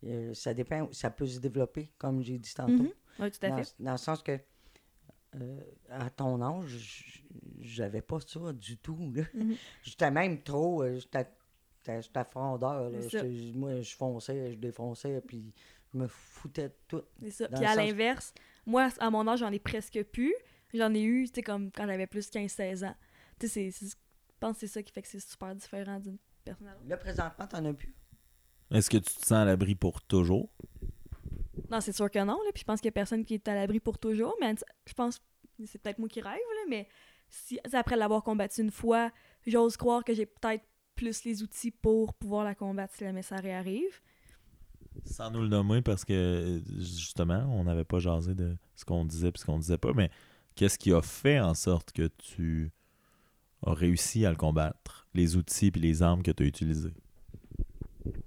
[0.05, 2.71] euh, ça dépend, ça peut se développer, comme j'ai dit tantôt.
[2.73, 2.89] Mhm.
[3.19, 3.75] Oui, tout à dans, fait.
[3.79, 4.39] dans le sens que
[5.35, 5.59] euh,
[5.89, 7.23] à ton âge,
[7.59, 9.11] j'avais pas ça du tout.
[9.13, 9.23] là.
[9.33, 9.55] Mhm.
[9.83, 10.83] J'étais même trop.
[10.83, 12.91] euh, J'étais frondeur.
[13.53, 15.53] Moi, je fonçais, je défonçais, puis
[15.93, 17.03] je me foutais de tout.
[17.21, 17.47] C'est ça.
[17.47, 18.33] Puis à sens- l'inverse,
[18.65, 20.33] moi, à mon âge, j'en ai presque plus.
[20.73, 22.95] J'en ai eu, tu sais, comme quand j'avais plus 15-16 ans.
[23.39, 23.93] Tu sais, je
[24.39, 26.85] pense que c'est ça qui fait que c'est super différent d'une personne à l'autre.
[26.87, 27.93] Là, présentement, t'en as plus?
[28.71, 30.49] Est-ce que tu te sens à l'abri pour toujours?
[31.69, 32.51] Non, c'est sûr que non, là.
[32.53, 34.35] Puis je pense qu'il y a personne qui est à l'abri pour toujours.
[34.39, 34.55] Mais
[34.87, 35.21] je pense,
[35.65, 36.87] c'est peut-être moi qui rêve, là, mais
[37.29, 39.11] si, après l'avoir combattu une fois,
[39.47, 40.63] j'ose croire que j'ai peut-être
[40.95, 44.01] plus les outils pour pouvoir la combattre si jamais ça réarrive.
[45.03, 49.29] Sans nous le nommer, parce que justement, on n'avait pas jasé de ce qu'on disait
[49.29, 50.09] et ce qu'on disait pas, mais
[50.55, 52.71] qu'est-ce qui a fait en sorte que tu
[53.65, 55.07] as réussi à le combattre?
[55.13, 56.93] Les outils et les armes que tu as utilisées?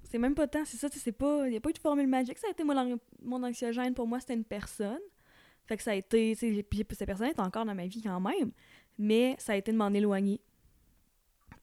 [0.03, 1.47] C'est même pas tant, c'est ça, c'est pas.
[1.47, 2.37] Il n'y a pas eu de formule magique.
[2.37, 4.99] Ça a été mon anxiogène, pour moi, c'était une personne.
[5.65, 6.35] Fait que ça a été.
[6.63, 8.51] puis cette personne est encore dans ma vie quand même.
[8.97, 10.41] Mais ça a été de m'en éloigner.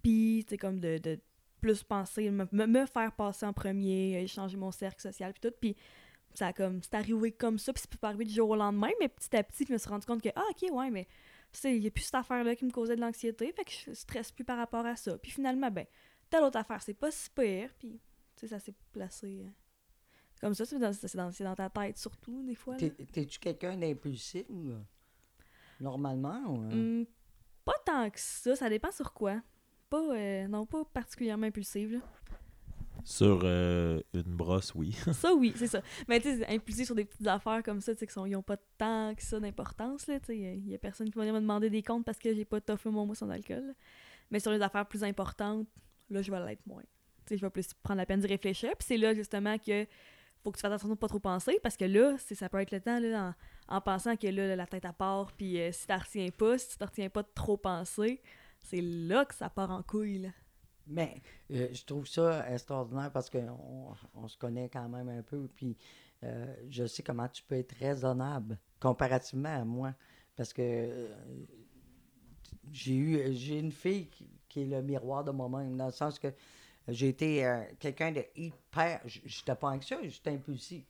[0.03, 1.19] Puis, sais, comme de, de
[1.61, 5.55] plus penser, me, me- faire passer en premier, euh, changer mon cercle social, puis tout.
[5.61, 5.77] Puis,
[6.35, 6.83] ça a comme.
[6.83, 9.43] C'est arrivé comme ça, puis c'est pas arrivé du jour au lendemain, mais petit à
[9.43, 11.09] petit, je me suis rendu compte que, ah, ok, ouais, mais.
[11.65, 14.31] Il n'y a plus cette affaire-là qui me causait de l'anxiété, fait que je stresse
[14.31, 15.17] plus par rapport à ça.
[15.17, 15.87] Puis finalement, ben,
[16.29, 17.99] telle autre affaire, c'est pas si pire, puis
[18.37, 19.49] tu sais, ça s'est placé euh,
[20.41, 20.65] comme ça.
[20.65, 22.75] C'est dans, c'est dans, c'est dans ta tête surtout, des fois.
[22.75, 22.81] là.
[22.81, 24.45] T'es- T'es-tu quelqu'un d'impulsif?
[24.51, 24.81] ou, euh,
[25.81, 26.41] Normalement?
[26.49, 26.73] ou, euh?
[27.01, 27.07] Hum,
[27.65, 29.41] pas tant que ça, ça dépend sur quoi.
[29.91, 31.93] Pas, euh, non, pas particulièrement impulsive.
[31.95, 31.99] Là.
[33.05, 34.93] Sur euh, une brosse, oui.
[35.13, 35.81] ça, oui, c'est ça.
[36.09, 38.57] Mais tu sais, impulsif sur des petites affaires comme ça, tu sais, qu'ils n'ont pas
[38.79, 40.07] tant que ça d'importance.
[40.09, 40.37] là, tu sais.
[40.39, 42.61] Il y a personne qui va venir me demander des comptes parce que j'ai pas
[42.61, 43.65] toffé mon mois sans alcool.
[43.69, 43.73] là.
[44.33, 45.69] Mais sur les affaires plus importantes,
[46.11, 46.83] là, je vais l'être moins.
[47.31, 48.71] Je vais plus prendre la peine d'y réfléchir.
[48.77, 49.87] Puis c'est là, justement, que
[50.43, 52.71] faut que tu fasses attention de pas trop penser parce que là, ça peut être
[52.71, 53.35] le temps, là,
[53.69, 56.57] en, en pensant que là, la tête à part, puis euh, si t'en retiens pas,
[56.57, 58.23] si tu t'en retiens pas de trop penser,
[58.61, 60.29] c'est là que ça part en couille, là.
[60.87, 61.21] Mais
[61.51, 65.49] euh, je trouve ça extraordinaire parce qu'on on se connaît quand même un peu.
[65.55, 65.77] Puis
[66.23, 69.95] euh, je sais comment tu peux être raisonnable comparativement à moi.
[70.37, 71.09] Parce que euh,
[72.71, 76.19] j'ai eu j'ai une fille qui, qui est le miroir de moi-même, dans le sens
[76.19, 76.29] que
[76.89, 79.01] j'ai été euh, quelqu'un de hyper.
[79.07, 80.85] J'étais pas anxieux, j'étais impulsif.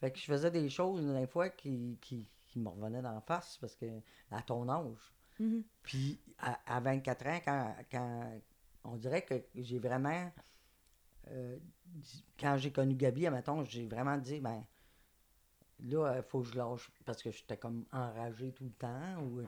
[0.00, 3.58] Fait que je faisais des choses, des fois, qui, qui, qui me revenaient d'en face
[3.60, 3.86] parce que
[4.30, 5.12] à ton âge.
[5.38, 5.64] Mhm.
[5.82, 8.40] Puis à, à 24 ans, quand, quand
[8.84, 10.32] on dirait que j'ai vraiment.
[11.28, 11.58] euh,
[12.38, 14.64] quand j'ai connu Gabi, admettons, j'ai vraiment dit, ben
[15.80, 19.42] là, il faut que je lâche parce que j'étais comme enragé tout le temps ou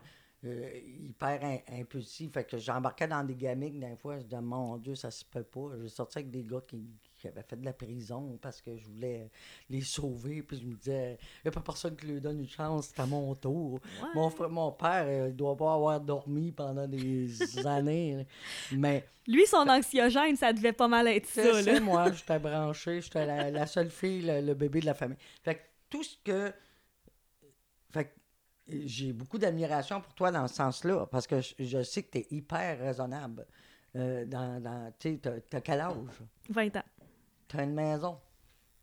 [0.45, 0.71] euh,
[1.07, 2.33] hyper im- impulsif.
[2.33, 4.19] Fait que j'embarquais dans des gamiques des fois.
[4.19, 5.71] Je disais, mon Dieu, ça se peut pas.
[5.83, 6.83] J'ai sorti avec des gars qui,
[7.19, 9.31] qui avaient fait de la prison parce que je voulais
[9.69, 10.43] les sauver.
[10.43, 13.01] Puis je me disais, il n'y a pas personne qui lui donne une chance, c'est
[13.03, 13.75] à mon tour.
[13.75, 14.09] Ouais.
[14.15, 17.29] Mon, frère, mon père, euh, il doit pas avoir dormi pendant des
[17.67, 18.27] années.
[18.73, 21.81] Mais Lui, son anxiogène, ça devait pas mal être ça, là.
[21.81, 25.19] moi, j'étais branché, j'étais la, la seule fille, le, le bébé de la famille.
[25.43, 25.61] Fait que
[25.91, 26.53] tout ce que.
[28.87, 32.19] J'ai beaucoup d'admiration pour toi dans ce sens-là, parce que je, je sais que tu
[32.19, 33.47] es hyper raisonnable.
[33.97, 35.95] Euh, dans, dans, tu sais, t'as- t'as quel âge?
[36.49, 36.83] 20 ans.
[37.49, 38.19] T'as une maison.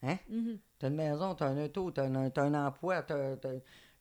[0.03, 0.17] Hein?
[0.29, 0.59] Mhm.
[0.77, 3.49] T'as une maison, t'as un auto, t'as un, t'as un emploi, t'as- t'as-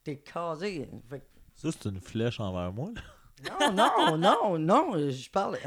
[0.03, 0.89] t'es casé.
[1.09, 1.23] Fait
[1.55, 2.91] Ça, c'est une flèche envers moi.
[2.95, 3.71] là.
[3.71, 5.11] Non, non, non, non.
[5.11, 5.59] Je parle,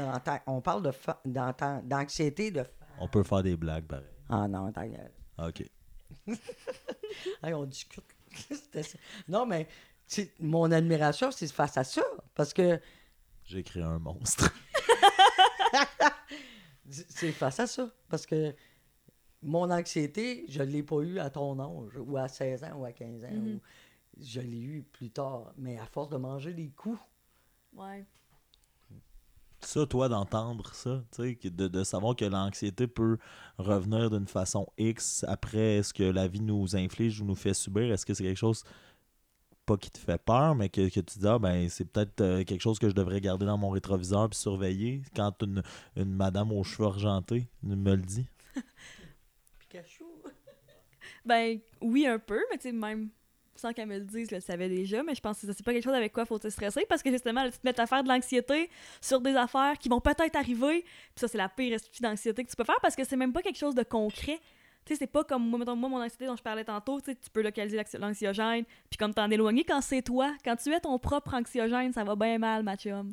[0.46, 1.20] on parle de fa-
[1.84, 2.64] d'anxiété de.
[2.98, 4.04] On peut faire des blagues, pareil.
[4.28, 5.12] Ah non, ta gueule.
[5.38, 5.64] OK.
[7.42, 8.04] Hey, on discute.
[9.28, 9.66] Non, mais
[10.40, 12.02] mon admiration, c'est face à ça.
[12.34, 12.80] Parce que
[13.44, 14.52] J'ai créé un monstre.
[16.88, 17.90] c'est face à ça.
[18.08, 18.54] Parce que
[19.42, 22.84] mon anxiété, je ne l'ai pas eu à ton âge, ou à 16 ans, ou
[22.84, 23.30] à 15 ans.
[23.32, 23.56] Mhm.
[23.56, 23.60] ou-
[24.20, 25.52] je l'ai eu plus tard.
[25.56, 26.98] Mais à force de manger des coups.
[27.74, 28.04] Ouais.
[29.62, 33.18] Ça, toi, d'entendre ça, tu sais, que de, de savoir que l'anxiété peut
[33.58, 37.92] revenir d'une façon X après ce que la vie nous inflige ou nous fait subir,
[37.92, 38.64] est-ce que c'est quelque chose
[39.66, 42.44] pas qui te fait peur, mais que, que tu dis, ah, ben, c'est peut-être euh,
[42.44, 45.62] quelque chose que je devrais garder dans mon rétroviseur puis surveiller quand une,
[45.96, 48.26] une madame aux cheveux argentés me le dit?
[49.60, 50.04] Pikachu.
[51.24, 53.10] Ben oui, un peu, mais tu sais, même
[53.60, 55.72] sans qu'elle me le dise, je le savais déjà, mais je pense que c'est pas
[55.72, 57.86] quelque chose avec quoi faut te stresser parce que justement, là, tu te mets à
[57.86, 61.78] faire de l'anxiété sur des affaires qui vont peut-être arriver, puis ça, c'est la pire
[62.00, 64.40] d'anxiété que tu peux faire parce que c'est même pas quelque chose de concret.
[64.90, 67.14] Tu sais, c'est pas comme moi, mettons, moi, mon anxiété dont je parlais tantôt, tu
[67.32, 70.98] peux localiser l'anxi- l'anxiogène, puis comme t'en éloigner quand c'est toi, quand tu es ton
[70.98, 73.12] propre anxiogène, ça va bien mal, ma chum.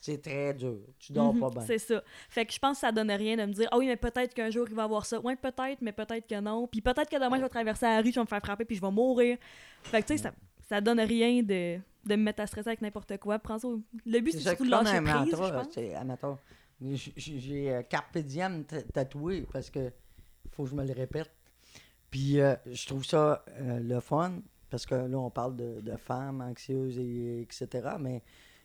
[0.00, 0.80] C'est très dur.
[0.98, 1.60] Tu dors Mhm, pas bien.
[1.62, 2.02] C'est ça.
[2.28, 4.34] Fait que je pense que ça donne rien de me dire, ah oui, mais peut-être
[4.34, 5.18] qu'un jour il va avoir ça.
[5.18, 6.66] Ouais, peut-être, mais peut-être que non.
[6.66, 8.76] Puis peut-être que demain je vais traverser la rue, je vais me faire frapper, puis
[8.76, 9.38] je vais mourir.
[9.84, 10.34] Fait que tu sais, ça,
[10.68, 13.38] ça donne rien de, de me mettre à stresser avec n'importe quoi.
[13.38, 13.66] Prends ça.
[13.66, 15.74] au- Le but, c'est surtout de lâcher un prise, je pense.
[17.16, 19.90] J'ai euh, Carpe Diem tatoué parce que
[20.54, 21.30] faut que je me le répète.
[22.10, 24.40] Puis euh, je trouve ça euh, le fun
[24.70, 27.96] parce que là, on parle de, de femmes anxieuses, et, etc.
[28.00, 28.22] Mais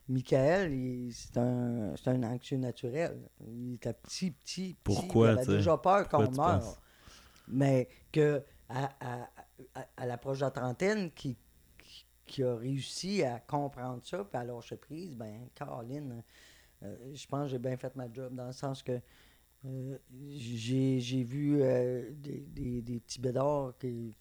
[0.07, 3.29] Michael, c'est un, c'est un anxieux naturel.
[3.47, 4.77] Il était petit, petit, petit.
[4.83, 5.51] Pourquoi, Il avait sais?
[5.57, 6.81] déjà peur qu'on meure.
[7.47, 9.29] Mais que à, à-
[9.75, 11.37] à- à l'approche de la trentaine, qui,
[11.77, 16.23] qui, qui a réussi à comprendre ça, puis à lâcher prise, ben, Caroline,
[16.83, 18.99] euh, je pense que j'ai bien fait ma job dans le sens que
[19.66, 19.97] euh,
[20.38, 24.16] j'ai vu euh, des, des, des petits bédards qui,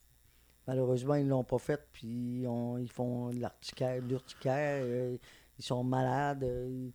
[0.66, 4.02] malheureusement, ils l'ont pas fait, puis on- ils font l'urticaire,
[4.84, 5.16] euh,
[5.58, 6.44] ils sont malades.
[6.44, 6.90] euh,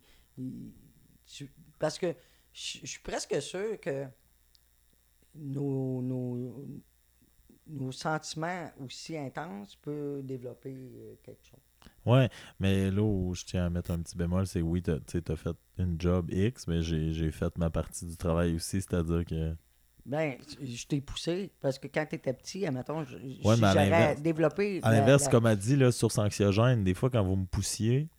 [1.78, 2.14] parce que
[2.52, 4.06] je suis presque sûr que
[5.34, 6.66] nos, nos,
[7.66, 10.74] nos sentiments aussi intenses peuvent développer
[11.22, 11.63] quelque chose.
[12.06, 12.28] Ouais,
[12.60, 15.56] mais là où je tiens à mettre un petit bémol, c'est oui, t'as as fait
[15.78, 19.54] une job X, mais j'ai j'ai fait ma partie du travail aussi, c'est-à-dire que.
[20.06, 23.06] Ben, je t'ai poussé parce que quand tu étais petit, admettons, Ouais,
[23.42, 24.80] j'aurais l'inverse- développé.
[24.82, 28.10] À l'inverse, la- comme a dit, là, source anxiogène, des fois, quand vous me poussiez,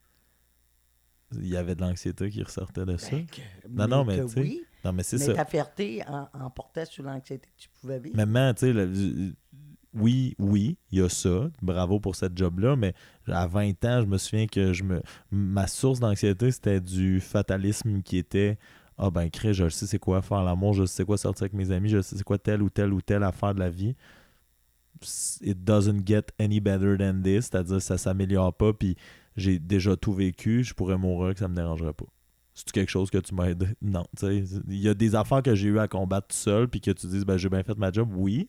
[1.34, 3.12] il y avait de l'anxiété qui ressortait de ça.
[3.16, 5.34] Ben, que- Non, non, mais tu sais, oui, Non, mais c'est ça.
[5.34, 8.16] ta fierté en, emportait sur l'anxiété que tu pouvais vivre.
[8.26, 9.34] Même, tu sais, le-
[9.96, 11.50] oui, oui, il y a ça.
[11.62, 12.94] Bravo pour cette job-là, mais
[13.28, 18.02] à 20 ans, je me souviens que je me ma source d'anxiété, c'était du fatalisme
[18.02, 18.58] qui était
[18.98, 21.72] Ah ben, crée, je sais c'est quoi faire l'amour, je sais quoi sortir avec mes
[21.72, 23.96] amis, je sais c'est quoi telle ou telle ou telle affaire de la vie.
[25.42, 28.96] It doesn't get any better than this, c'est-à-dire ça s'améliore pas, puis
[29.38, 32.06] j'ai déjà tout vécu, je pourrais mourir que ça me dérangerait pas.
[32.54, 33.76] C'est quelque chose que tu m'aides?
[33.82, 34.06] Non.
[34.18, 36.80] tu sais, Il y a des affaires que j'ai eu à combattre tout seul, puis
[36.80, 38.48] que tu dises, ben, j'ai bien fait ma job, oui.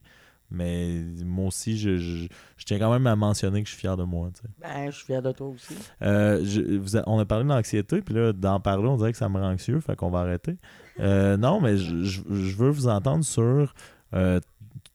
[0.50, 2.26] Mais moi aussi, je, je,
[2.56, 4.30] je tiens quand même à mentionner que je suis fier de moi.
[4.34, 4.48] tu sais.
[4.60, 5.74] Ben, je suis fier de toi aussi.
[6.02, 9.12] Euh, je- vous a- on a parlé de l'anxiété, puis là, d'en parler, on dirait
[9.12, 10.56] que ça me rend anxieux, fait qu'on va arrêter.
[11.00, 13.74] Euh, non, mais je, je- je veux vous entendre sur.
[14.14, 14.40] Euh,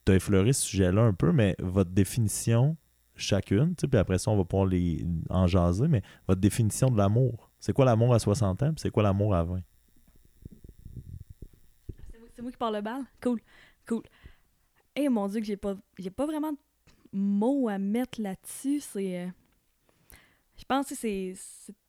[0.05, 2.77] tu as effleuré ce sujet-là un peu, mais votre définition,
[3.15, 6.89] chacune, tu sais, puis après ça, on va pouvoir les, en jaser, mais votre définition
[6.89, 7.49] de l'amour.
[7.59, 9.59] C'est quoi l'amour à 60 ans, puis c'est quoi l'amour à 20?
[12.09, 13.01] C'est moi, c'est moi qui parle le bal?
[13.21, 13.39] Cool.
[13.87, 14.03] Cool.
[14.95, 16.57] Eh mon dieu que j'ai pas j'ai pas vraiment de
[17.13, 18.79] mots à mettre là-dessus.
[18.81, 19.19] C'est.
[19.21, 19.27] euh,
[20.57, 21.33] Je pense que c'est.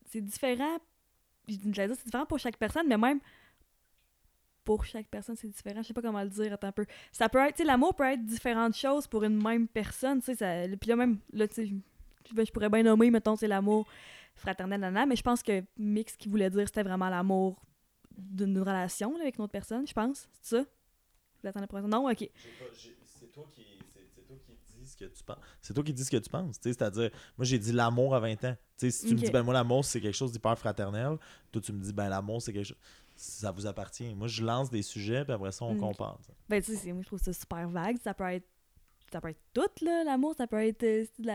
[0.07, 0.79] c'est- différent.
[1.49, 3.19] Je j'allais dire, c'est différent pour chaque personne, mais même
[4.65, 5.83] pour chaque personne, c'est différent.
[5.83, 6.53] Je sais pas comment le dire.
[6.53, 6.87] Attends un peu.
[7.11, 7.63] Ça peut être.
[7.65, 10.21] L'amour peut être différentes choses pour une même personne.
[10.23, 10.77] Tu sais.
[10.81, 11.19] Puis là, même.
[11.33, 11.83] Là, tu
[12.33, 13.87] ben, je pourrais bien nommer, mettons, c'est l'amour
[14.37, 17.61] fraternel, nanana, mais je pense que Mix, ce qu'il voulait dire, c'était vraiment l'amour
[18.17, 20.29] d'une relation avec une autre personne, je pense.
[20.41, 20.65] C'est ça?
[21.43, 22.29] Vous attendez pour Non, ok.
[22.39, 23.63] C'est toi qui
[24.81, 25.39] dis ce que tu penses.
[25.61, 26.57] C'est toi qui dis ce que tu penses.
[26.61, 28.57] C'est-à-dire, moi j'ai dit l'amour à 20 ans.
[28.77, 29.25] Si tu me Ok.
[29.27, 31.17] dis, ben moi l'amour c'est quelque chose d'hyper fraternel,
[31.53, 32.79] toi tu me dis, ben l'amour c'est quelque chose.
[33.15, 34.13] Ça vous appartient.
[34.15, 35.79] Moi je lance des sujets, puis après ça on Ok.
[35.79, 36.19] compare.
[36.49, 37.97] Ben, tu sais, c'est- moi, je trouve ça super vague.
[38.03, 38.47] Ça peut être.
[39.13, 40.35] Ça peut être tout, là, l'amour.
[40.37, 41.27] Ça peut être euh, de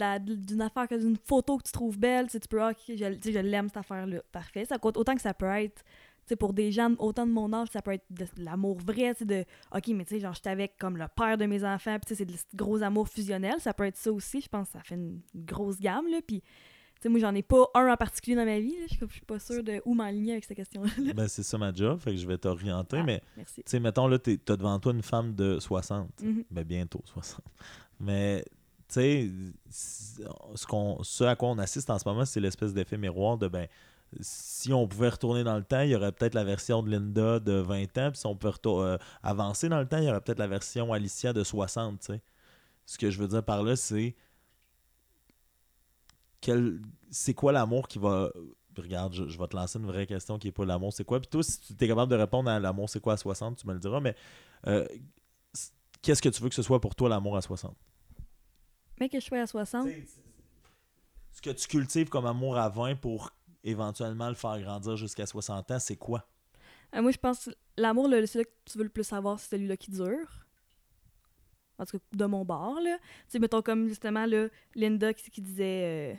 [0.00, 0.18] la.
[0.18, 2.78] d'une affaire que d'une photo que tu trouves belle, tu sais, tu peux, ah, ok,
[2.88, 4.64] je, tu sais, je l'aime cette affaire-là, parfait.
[4.64, 5.84] Ça compte autant que ça peut être,
[6.28, 9.14] sais, pour des gens autant de mon âge, ça peut être de, de l'amour vrai,
[9.14, 11.64] tu sais, de, ok, mais tu sais, genre, j'étais avec comme le père de mes
[11.64, 14.48] enfants, puis tu sais, c'est de gros amour fusionnel, ça peut être ça aussi, je
[14.48, 17.66] pense que ça fait une grosse gamme, là, puis, tu sais, moi, j'en ai pas
[17.74, 20.32] un en particulier dans ma vie, je suis je suis pas sûre de où m'aligner
[20.32, 20.90] avec cette question-là.
[21.14, 23.56] Ben c'est ça ma job, fait que je vais t'orienter, Ah, mais Merci.
[23.56, 26.08] tu sais, mettons là, t'es- t'as devant toi une femme de 60.
[26.22, 26.44] Mhm.
[26.50, 27.44] Ben bientôt 60.
[28.00, 28.42] Mais
[28.88, 29.30] tu sais,
[29.70, 30.22] ce,
[31.02, 33.66] ce à quoi on assiste en ce moment, c'est l'espèce d'effet miroir de ben
[34.20, 37.40] si on pouvait retourner dans le temps, il y aurait peut-être la version de Linda
[37.40, 40.20] de 20 ans, puis si on peut euh, avancer dans le temps, il y aurait
[40.20, 42.22] peut-être la version Alicia de 60, tu sais.
[42.86, 44.14] Ce que je veux dire par là, c'est
[46.40, 48.30] quel c'est quoi l'amour qui va
[48.80, 51.20] regarde, je, je vais te lancer une vraie question qui est pas l'amour, c'est quoi?
[51.20, 53.66] Puis toi, si tu es capable de répondre à l'amour, c'est quoi à 60, tu
[53.66, 54.14] me le diras, mais
[54.66, 54.86] euh,
[56.02, 57.76] qu'est-ce que tu veux que ce soit pour toi l'amour à 60?
[59.00, 59.88] Mais que je sois à 60.
[61.32, 63.30] Ce que tu cultives comme amour à 20 pour
[63.66, 66.26] éventuellement le faire grandir jusqu'à 60 ans, c'est quoi?
[66.94, 69.76] Euh, moi, je pense que l'amour, celui que tu veux le plus avoir, c'est celui-là
[69.76, 70.46] qui dure.
[71.78, 72.96] En tout cas, de mon bord, là.
[73.28, 76.14] Tu mettons comme justement, là, Linda qui, disait euh,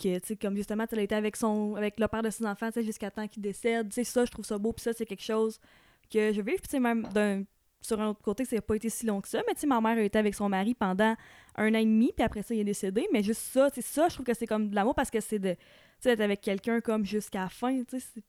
[0.00, 2.46] que, tu sais, comme justement, elle a été avec, son, avec le père de ses
[2.46, 3.88] enfants, tu sais, jusqu'à temps qu'il décède.
[3.88, 5.60] Tu sais, ça, je trouve ça beau, puis ça, c'est quelque chose
[6.10, 6.56] que je vis.
[6.56, 7.08] Puis, tu même
[7.82, 9.42] sur un autre côté, ça n'a pas été si long que ça.
[9.46, 11.14] Mais tu sais, ma mère a été avec son mari pendant
[11.56, 13.06] un an et demi, puis après ça, il est décédé.
[13.12, 15.38] Mais juste ça, sais, ça, je trouve que c'est comme de l'amour parce que c'est
[15.38, 15.56] de,
[16.00, 18.22] sais, d'être avec quelqu'un comme jusqu'à la fin, tu sais,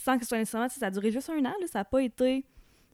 [0.00, 2.02] sans que ce soit nécessairement, ça a duré juste un an, là, ça n'a pas
[2.02, 2.44] été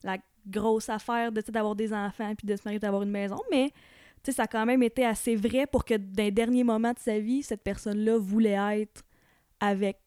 [0.03, 3.69] la grosse affaire de, d'avoir des enfants puis de se marier, d'avoir une maison, mais
[4.23, 6.93] tu sais, ça a quand même été assez vrai pour que dans les derniers moments
[6.93, 9.03] de sa vie, cette personne-là voulait être
[9.59, 9.99] avec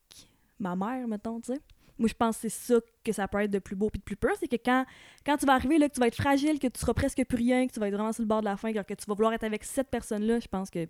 [0.58, 1.60] ma mère, mettons, tu sais.
[1.98, 4.04] Moi, je pense que c'est ça que ça peut être de plus beau puis de
[4.04, 4.86] plus pur, c'est que quand,
[5.24, 7.36] quand tu vas arriver, là, que tu vas être fragile, que tu seras presque plus
[7.36, 9.14] rien, que tu vas être vraiment sur le bord de la fin, que tu vas
[9.14, 10.88] vouloir être avec cette personne-là, je pense que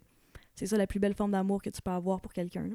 [0.55, 2.69] c'est ça la plus belle forme d'amour que tu peux avoir pour quelqu'un.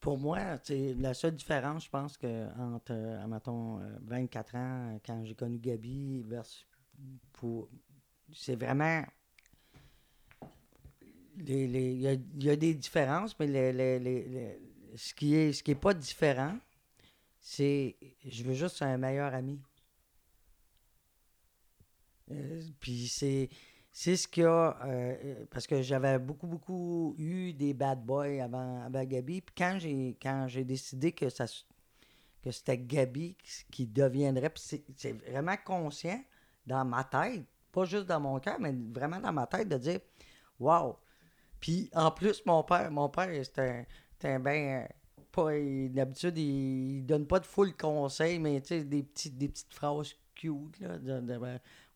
[0.00, 4.98] Pour moi, la seule différence, je pense, que entre, euh, admettons, euh, 24 ans, euh,
[5.04, 6.66] quand j'ai connu Gabi, versus.
[8.32, 9.04] C'est vraiment.
[11.36, 14.58] les- les- Il y, a, y a des différences, mais les-
[14.96, 16.56] ce qui est, ce qui est pas différent,
[17.40, 17.96] c'est.
[18.26, 19.60] Je veux juste un meilleur ami.
[22.30, 23.48] Euh, Puis c'est.
[23.98, 24.76] C'est ce qu'il y a.
[24.84, 29.40] euh, euh, parce que j'avais beaucoup, beaucoup eu des bad boys avant, avant Gabi.
[29.40, 29.78] Puis quand
[30.48, 31.46] j'ai décidé que ça
[32.42, 33.38] que c'était Gabi
[33.70, 34.52] qui, deviendrait.
[34.56, 36.22] C'est- c'est vraiment conscient
[36.66, 40.00] dans ma tête, pas juste dans mon cœur, mais vraiment dans ma tête de dire
[40.60, 40.98] Wow!
[41.58, 44.86] Puis en plus, mon père, mon père, c'était un, c'était un ben.
[45.38, 50.14] Il- d'habitude, il, il donne pas de full conseil, mais des petites, des petites phrases
[50.34, 50.98] cute, là,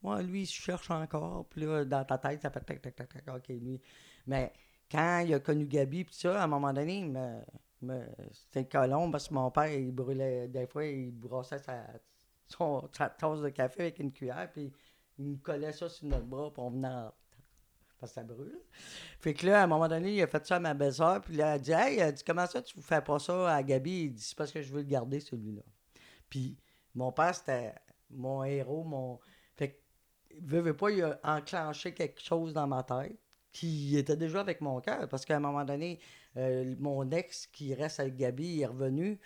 [0.03, 1.47] Ouais, lui, il cherche encore.
[1.51, 3.81] Puis là, dans ta tête, ça fait tac, tac, tac, tac, OK, lui.
[4.27, 4.53] Mais
[4.91, 7.41] quand il a connu Gabi, puis ça, à un moment donné, me,
[7.83, 11.85] me- c'était colombe parce que mon père, il brûlait, des fois, il brossait sa,
[12.49, 14.73] son- tasse de café avec une cuillère, puis
[15.19, 17.13] il me collait ça sur notre bras, puis on venait en-
[17.99, 18.59] parce que ça brûle.
[19.21, 21.37] Fait que là, à un moment donné, il a fait ça à ma belle-sœur, puis
[21.37, 24.05] là, elle a dit Hey, elle dit, comment ça, tu fais pas ça à Gabi?
[24.05, 25.61] Il dit C'est parce que je veux le garder, celui-là.
[26.31, 26.57] Puis
[26.95, 27.75] mon père, c'était
[28.11, 29.21] mon héros, mon.
[30.43, 33.19] Veut pas, il a enclenché quelque chose dans ma tête
[33.53, 35.09] qui était déjà avec mon cœur.
[35.09, 35.99] Parce qu'à un moment donné,
[36.37, 39.19] euh, mon ex qui reste avec Gabi est revenu.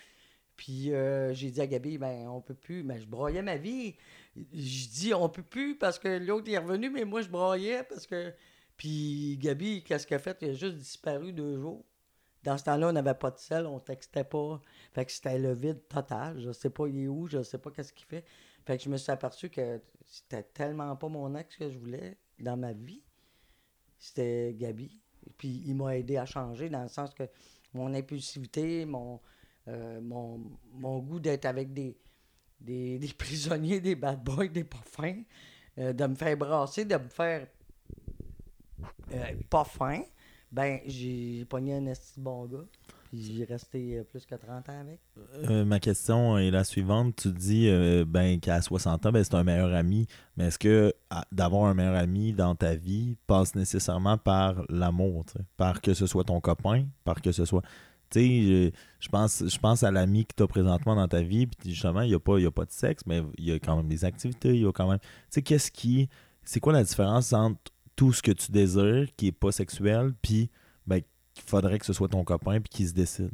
[0.57, 2.83] Puis euh, j'ai dit à Gabi, ben on peut plus.
[2.85, 3.97] Mais je broyais ma vie.
[4.37, 8.07] Je dis on peut plus parce que l'autre est revenu, mais moi je broyais parce
[8.07, 8.33] que.
[8.77, 10.39] Puis Gabi, qu'est-ce qu'elle a fait?
[10.43, 11.85] Il a juste disparu deux jours.
[12.43, 14.61] Dans ce temps-là, on n'avait pas de sel, on textait pas.
[14.93, 16.41] Fait que c'était le vide total.
[16.41, 18.25] Je sais pas il est où, je sais pas qu'est-ce qu'il fait.
[18.65, 22.17] Fait que je me suis aperçu que c'était tellement pas mon ex que je voulais
[22.39, 23.03] dans ma vie.
[23.99, 25.01] C'était Gabi.
[25.39, 27.25] Puis il m'a aidé à changer dans le sens que
[27.73, 29.21] mon impulsivité, mon,
[29.69, 30.41] euh, mon,
[30.73, 31.97] mon goût d'être avec des,
[32.61, 35.23] des, des prisonniers, des bad boys, des pas fins,
[35.79, 37.47] euh, de me faire brasser, de me faire
[39.12, 40.03] euh, pas fin,
[40.51, 42.65] ben j'ai pogné un esti bon gars.
[43.15, 44.99] Puis resté euh, plus que 30 ans avec.
[45.49, 47.15] Euh, ma question est la suivante.
[47.17, 50.07] Tu dis euh, ben, qu'à 60 ans, ben, c'est un meilleur ami.
[50.37, 50.93] Mais est-ce que
[51.31, 55.25] d'avoir un meilleur ami dans ta vie passe nécessairement par l'amour,
[55.57, 57.62] par que ce soit ton copain, par que ce soit.
[58.11, 61.47] Tu sais, je, pense, je pense à l'ami que tu as présentement dans ta vie,
[61.47, 63.77] puis justement, il n'y a, pas- a pas de sexe, mais il y a quand
[63.77, 64.99] même des activités, il y a quand même.
[64.99, 66.09] Tu sais, qu'est-ce qui.
[66.43, 67.61] C'est quoi la différence entre
[67.97, 70.51] tout ce que tu désires, qui est pas sexuel, puis
[70.87, 71.01] ben,
[71.35, 73.30] qu'il faudrait que ce soit ton copain, puis qui se décide?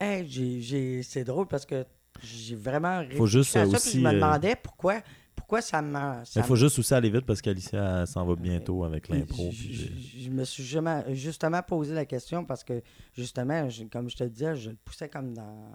[0.00, 1.84] Hey, j'ai, c'est drôle parce que
[2.22, 5.00] j'ai vraiment Faut juste, réfléchi à euh, ça, aussi, puis je me euh, demandais pourquoi,
[5.34, 6.22] pourquoi ça me...
[6.36, 9.50] Il faut juste aussi aller vite parce qu'Alicia s'en va bientôt avec l'impro.
[9.52, 12.82] Je, euh, me suis justement posé la question parce que,
[13.14, 15.70] justement, je- comme je te disais, je le poussais comme dans.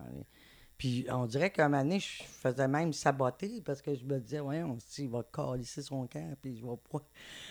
[0.78, 4.20] Puis on dirait qu'à un moment donné, je faisais même saboter parce que je me
[4.20, 7.00] disais, ouais, on se dit, il va calisser son camp, puis je vais pas.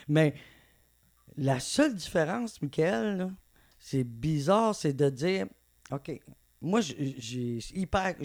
[0.09, 0.35] Mais
[1.37, 3.31] la seule différence, Michael, là,
[3.87, 5.47] c'est bizarre, c'est de dire,
[5.93, 6.21] OK,
[6.61, 7.61] moi, j'ai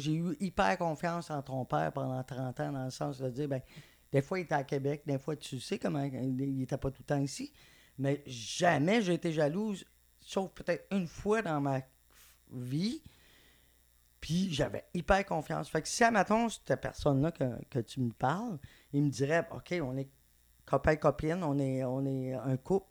[0.07, 3.62] eu hyper confiance en ton père pendant 30 ans, dans le sens de dire, ben,
[4.12, 7.03] des fois, il était à Québec, des fois, tu sais comment il n'était pas tout
[7.03, 7.53] le temps ici.
[7.99, 9.86] Mais jamais j'ai été jalouse,
[10.20, 11.82] sauf peut-être une fois dans ma
[12.51, 13.03] vie.
[14.20, 15.70] Puis j'avais hyper confiance.
[15.70, 18.57] Fait que si, admettons, cette personne-là que, que tu me parles,
[18.93, 20.09] il me dirait, OK, on est
[20.66, 22.90] copain-copine, on est, on est un couple.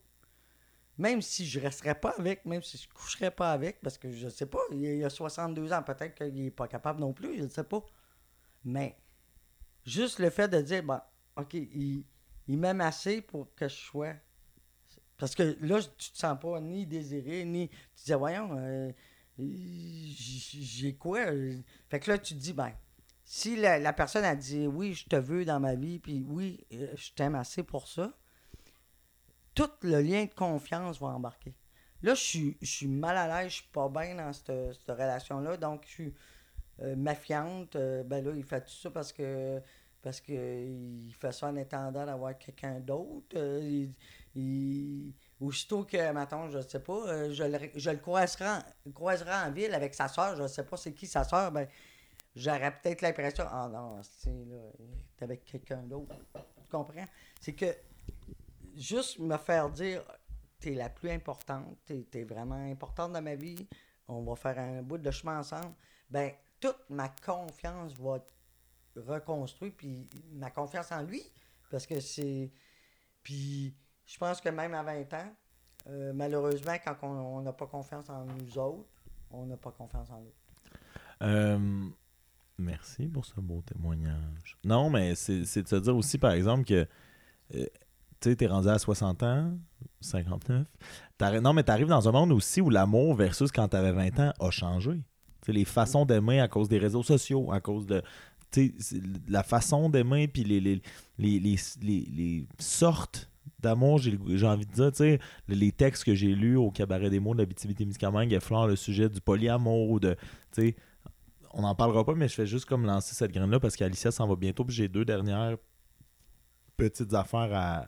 [1.01, 4.29] Même si je resterais pas avec, même si je coucherais pas avec, parce que je
[4.29, 7.49] sais pas, il a 62 ans, peut-être qu'il est pas capable non plus, je ne
[7.49, 7.83] sais pas.
[8.67, 8.99] Mais
[9.87, 11.01] juste le fait de dire, bon,
[11.37, 12.05] OK, il,
[12.49, 14.13] m'aime assez pour que je sois.
[15.17, 17.71] Parce que là, tu te sens pas ni désiré, ni.
[17.71, 18.93] Tu dis, voyons, euh,
[19.39, 21.21] j'ai quoi?
[21.89, 22.75] Fait que là, tu te dis, ben,
[23.25, 26.93] si la, personne a dit, oui, je te veux dans ma vie, puis oui, euh,
[26.95, 28.20] je t'aime assez pour ça,
[29.61, 31.55] tout le lien de confiance va embarquer.
[32.03, 34.51] Là, je suis, je suis mal à l'aise, je suis pas bien dans cette,
[34.89, 36.15] relation-là, donc je suis
[36.81, 39.61] euh, ma fiante, euh, ben là, il fait tout ça parce que
[40.01, 43.37] parce que il fait ça en attendant d'avoir quelqu'un d'autre.
[43.37, 43.87] Euh,
[44.35, 49.95] il, aussitôt que, maintenant, je sais pas, je, le, je le croiserai, en ville avec
[49.95, 51.69] sa soeur, je sais pas c'est qui sa soeur, ben
[52.35, 54.71] j'aurais peut-être l'impression, ah non, c'est là,
[55.21, 56.15] avec quelqu'un d'autre.
[56.33, 57.07] Tu comprends?
[57.41, 57.75] C'est que
[58.77, 60.03] juste me faire dire,
[60.59, 63.67] t'es la plus importante, t'es es vraiment importante dans ma vie,
[64.09, 65.75] on va faire un bout de chemin ensemble,
[66.11, 68.31] ben toute ma confiance va être
[68.97, 71.23] reconstruite, puis ma confiance en lui,
[71.71, 72.51] parce que c'est...
[73.23, 73.75] Puis
[74.07, 75.33] je pense que même à 20 ans,
[75.89, 78.89] euh, malheureusement, quand on n'a pas confiance en nous autres,
[79.31, 80.37] on n'a pas confiance en l'autre.
[81.23, 81.89] Euh,
[82.59, 84.59] merci pour ce beau témoignage.
[84.65, 86.87] Non, mais c'est de se dire aussi, par exemple, que
[87.55, 87.67] euh,
[88.21, 89.53] tu sais, t'es rendu à 60 ans,
[90.01, 90.67] 59.
[91.43, 94.51] Non, mais t'arrives dans un monde aussi où l'amour versus quand t'avais 20 ans a
[94.51, 95.03] changé
[95.53, 98.03] les façons d'aimer à cause des réseaux sociaux, à cause de
[99.29, 100.83] la façon d'aimer, puis les, les,
[101.19, 105.19] les, sortes d'amour, j'ai envie de dire, tu
[105.49, 109.09] les textes que j'ai lus au Cabaret des mots de la BTVT-Miscamingue effleurent le sujet
[109.09, 110.17] du polyamour ou de,
[110.53, 110.75] tu
[111.53, 114.29] on n'en parlera pas, mais je fais juste comme lancer cette graine-là parce qu'Alicia s'en
[114.29, 115.57] va bientôt, puis j'ai deux dernières
[116.77, 117.87] petites affaires à,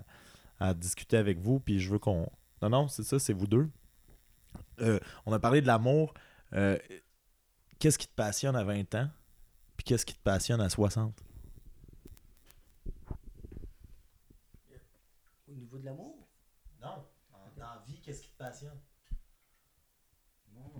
[0.74, 2.30] discuter avec vous, puis je veux qu'on...
[2.62, 3.68] Non, non, c'est ça, c'est vous deux.
[4.80, 6.14] Euh, on a parlé de l'amour.
[6.52, 6.78] Euh,
[7.78, 9.08] qu'est-ce qui te passionne à 20 ans,
[9.76, 11.14] puis qu'est-ce qui te passionne à 60?
[15.48, 16.28] Au niveau de l'amour?
[16.80, 17.04] Non.
[17.56, 18.78] Dans la vie, qu'est-ce qui te passionne?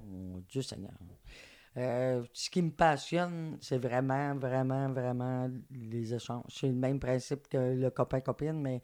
[0.05, 0.93] Mon Dieu Seigneur.
[1.77, 6.45] Euh, ce qui me passionne, c'est vraiment, vraiment, vraiment les échanges.
[6.49, 8.83] C'est le même principe que le copain-copine, mais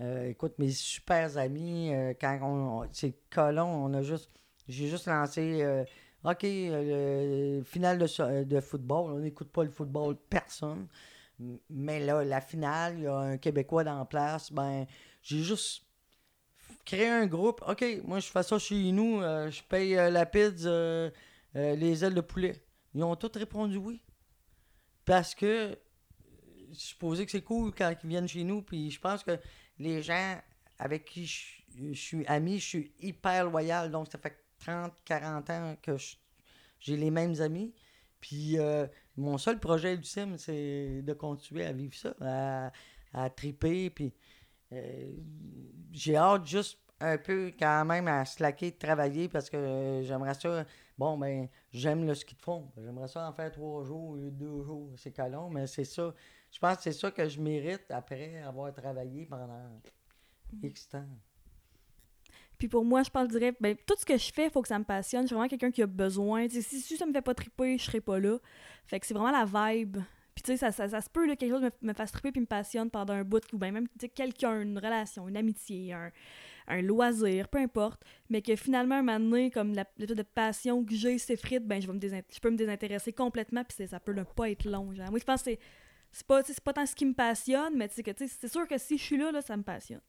[0.00, 4.30] euh, écoute, mes super amis, euh, quand on, c'est colon, on a juste,
[4.68, 5.84] j'ai juste lancé
[6.24, 10.88] OK, euh, finale de, football, on n'écoute pas le football, personne.
[11.70, 14.86] Mais là, la finale, il y a un Québécois dans la place, ben,
[15.22, 15.84] j'ai juste
[16.84, 17.62] créé un groupe.
[17.66, 21.10] OK, moi, je fais ça chez nous, je paye la pizza,
[21.54, 22.62] les ailes de poulet.
[22.94, 24.02] Ils ont tous répondu oui.
[25.04, 25.78] Parce que
[26.72, 29.38] je supposais que c'est cool quand ils viennent chez nous, puis je pense que
[29.78, 30.38] les gens
[30.78, 35.76] avec qui je, suis ami, je suis hyper loyal, donc ça fait 30, 40 ans
[35.82, 35.96] que
[36.80, 37.74] j'ai les mêmes amis.
[38.20, 42.72] Puis euh, mon seul projet du sim, c'est de continuer à vivre ça,
[43.12, 43.90] à, triper.
[43.90, 44.12] Puis
[44.72, 45.12] euh,
[45.92, 50.64] j'ai hâte juste un peu quand même à slacker de travailler parce que j'aimerais ça.
[50.96, 52.72] Bon, ben, j'aime le ski de fond.
[52.78, 54.90] J'aimerais ça en faire trois jours, deux jours.
[54.96, 56.14] C'est calon, mais c'est ça.
[56.56, 59.78] Je pense que c'est ça que je mérite après avoir travaillé pendant
[60.62, 61.04] X temps.
[62.56, 64.68] Puis pour moi, je je dirais, ben, tout ce que je fais, il faut que
[64.68, 65.24] ça me passionne.
[65.24, 66.48] Je suis vraiment quelqu'un qui a besoin.
[66.48, 68.38] si, si ça me fait pas triper, je serais pas là.
[68.86, 69.98] Fait que c'est vraiment la vibe.
[70.34, 72.32] Puis tu sais, ça, ça, ça, se peut, là, quelque chose me, me fasse triper
[72.32, 76.10] puis me passionne pendant un bout, ou bien même quelqu'un, une relation, une amitié, un,
[76.68, 78.02] un, loisir, peu importe.
[78.30, 81.86] Mais que finalement, un moment donné, comme la, de passion que j'ai s'effrite, ben je,
[81.86, 84.94] je peux me désintéresser complètement, puis ça peut ne pas être long.
[84.94, 85.10] Genre.
[85.10, 85.58] Moi, je pense que c'est
[86.16, 89.18] c'est pas, pas tant ce qui me passionne, mais c'est sûr que si je suis
[89.18, 90.00] là, là, ça me passionne.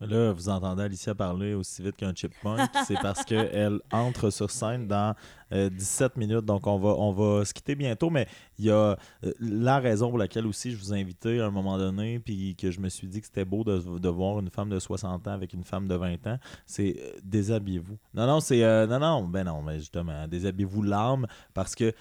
[0.00, 2.66] Là, vous entendez Alicia parler aussi vite qu'un chipmunk.
[2.86, 5.14] c'est parce qu'elle entre sur scène dans
[5.52, 6.46] 17 euh, minutes.
[6.46, 8.08] Donc, on va, on va se quitter bientôt.
[8.08, 8.26] Mais
[8.58, 11.50] il y a euh, la raison pour laquelle aussi je vous ai invité à un
[11.50, 14.48] moment donné, puis que je me suis dit que c'était beau de, de, voir une
[14.48, 16.38] femme de 60 ans avec une femme de 20 ans.
[16.64, 17.98] C'est euh, déshabillez-vous.
[18.14, 18.60] Non, non, c'est.
[18.86, 21.92] non, non, ben non, mais justement, déshabillez-vous l'âme parce que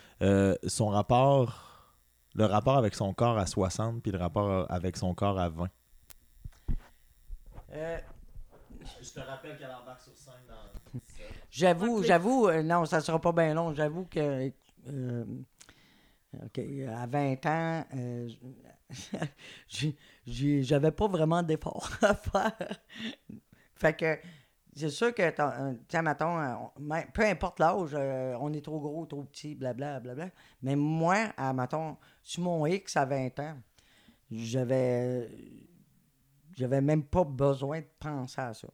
[0.65, 1.68] son rapport
[2.39, 5.67] le rapport avec son corps à 60 puis le rapport avec son corps à 20.
[7.73, 7.99] Euh,
[9.01, 10.99] je te rappelle qu'elle embarque sur scène dans.
[11.51, 13.73] J'avoue, j'avoue, euh, non, ça sera pas bien long.
[13.73, 14.51] J'avoue que.
[14.87, 15.25] Euh,
[16.45, 17.85] OK, à 20 ans,
[20.27, 22.79] j'avais pas vraiment d'effort à faire.
[23.75, 24.19] fait que
[24.79, 26.71] c'est sûr que, tiens, mettons,
[27.13, 27.93] peu importe l'âge,
[28.39, 30.29] on est trop gros, trop petit, blablabla, bla,
[30.61, 33.57] Mais moi, à, mettons, sur mon X à 20 ans,
[34.31, 35.29] j'avais
[36.55, 38.67] j'avais même pas besoin de penser à ça.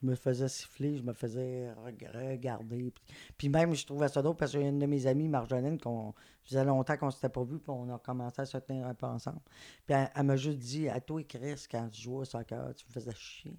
[0.00, 2.92] je me faisais siffler, je me faisais reg- regarder.
[3.38, 5.78] Puis, même, je trouvais ça drôle parce qu'il y a une de mes amies, Marjolaine,
[5.80, 8.94] qu'on faisait longtemps qu'on s'était pas vu, puis on a commencé à se tenir un
[8.94, 9.40] peu ensemble.
[9.86, 12.84] Puis elle, elle m'a juste dit À toi, Chris, quand tu jouais au soccer, tu
[12.88, 13.58] me faisais chier.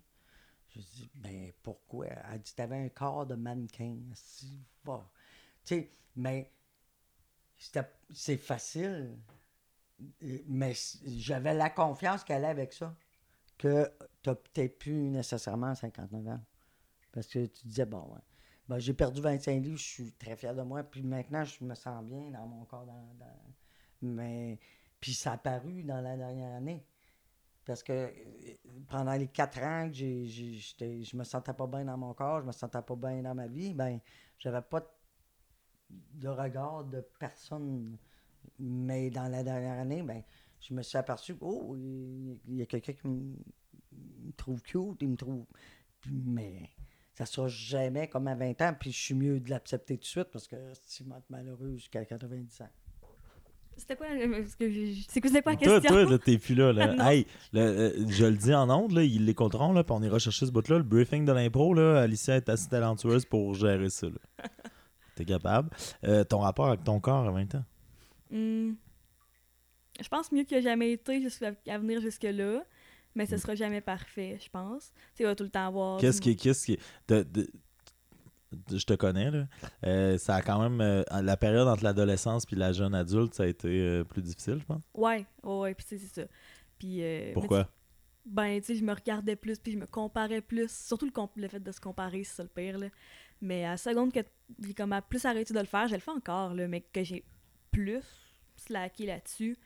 [0.76, 2.08] Je dis Ben pourquoi?
[2.08, 3.98] Elle dit T'avais un corps de mannequin.
[4.14, 5.08] Si, va.
[5.66, 6.52] Tu sais, mais
[8.12, 9.18] c'est facile.
[10.48, 10.74] Mais
[11.06, 12.96] j'avais la confiance qu'elle allait avec ça.
[13.58, 13.90] Que
[14.22, 16.42] t'as peut-être plus nécessairement 59 ans.
[17.12, 18.10] Parce que tu disais, bon.
[18.68, 20.84] Ben, j'ai perdu 25 livres, je suis très fier de moi.
[20.84, 22.86] Puis maintenant, je me sens bien dans mon corps.
[22.86, 23.28] Dans-
[24.02, 24.60] Mais,
[25.00, 26.84] puis ça a paru dans la dernière année.
[27.66, 28.12] Parce que
[28.90, 32.46] pendant les quatre ans que j'ai, je me sentais pas bien dans mon corps, je
[32.46, 34.00] me sentais pas bien dans ma vie, ben
[34.38, 34.82] j'avais pas
[35.90, 37.98] de regard de personne.
[38.60, 40.22] Mais dans la dernière année, ben,
[40.60, 45.16] je me suis aperçu, oh, il y a quelqu'un qui me trouve cute, il me
[45.16, 45.46] trouve.
[46.06, 46.70] Mais
[47.14, 50.08] ça sera jamais comme à 20 ans, puis je suis mieux de l'accepter tout de
[50.08, 52.70] suite parce que si je malheureux jusqu'à 90 ans.
[53.78, 54.72] C'était quoi, parce que
[55.10, 55.90] c'est quoi, c'était quoi la Toi, question?
[56.04, 56.72] toi, là, t'es plus là.
[57.12, 60.20] hey, le- euh, je le dis en ondes, là, ils l'écouteront, là, puis on ira
[60.20, 60.78] chercher ce bout-là.
[60.78, 64.08] Le briefing de l'impro, là, Alicia est assez talentueuse pour gérer ça.
[65.16, 65.70] T'es capable.
[66.06, 67.66] Euh, ton rapport avec ton corps à 20 ans.
[68.32, 72.64] Je pense mieux qu'il a jamais été jusqu'à à venir jusque-là,
[73.16, 74.92] mais ce sera jamais parfait, je pense.
[74.92, 75.98] Tu sais, il va tout le temps avoir.
[75.98, 76.02] Hmm.
[76.02, 77.52] Qu'est-ce qui qu'est-ce qui de- de- de-
[78.72, 79.48] je te connais là.
[79.86, 83.44] Euh, ça a quand même euh, la période entre l'adolescence puis la jeune adulte, ça
[83.44, 84.84] a été euh, plus difficile, je pense.
[84.94, 86.28] Ouais, ouais, ouais, puis tu sais, c'est ça.
[86.78, 87.04] Puis.
[87.04, 87.64] euh, Pourquoi?
[87.66, 87.70] tu-
[88.26, 90.72] Ben, tu sais, je me regardais plus, puis je me comparais plus.
[90.72, 92.88] Surtout le, comp- le fait de se comparer, c'est ça le pire, là.
[93.42, 94.22] Mais à la seconde que
[94.66, 97.04] j'ai comme à plus arrêté de le faire, je le fais encore, là, mais que
[97.04, 97.26] j'ai
[97.72, 98.02] plus
[98.56, 99.58] slacké là-dessus.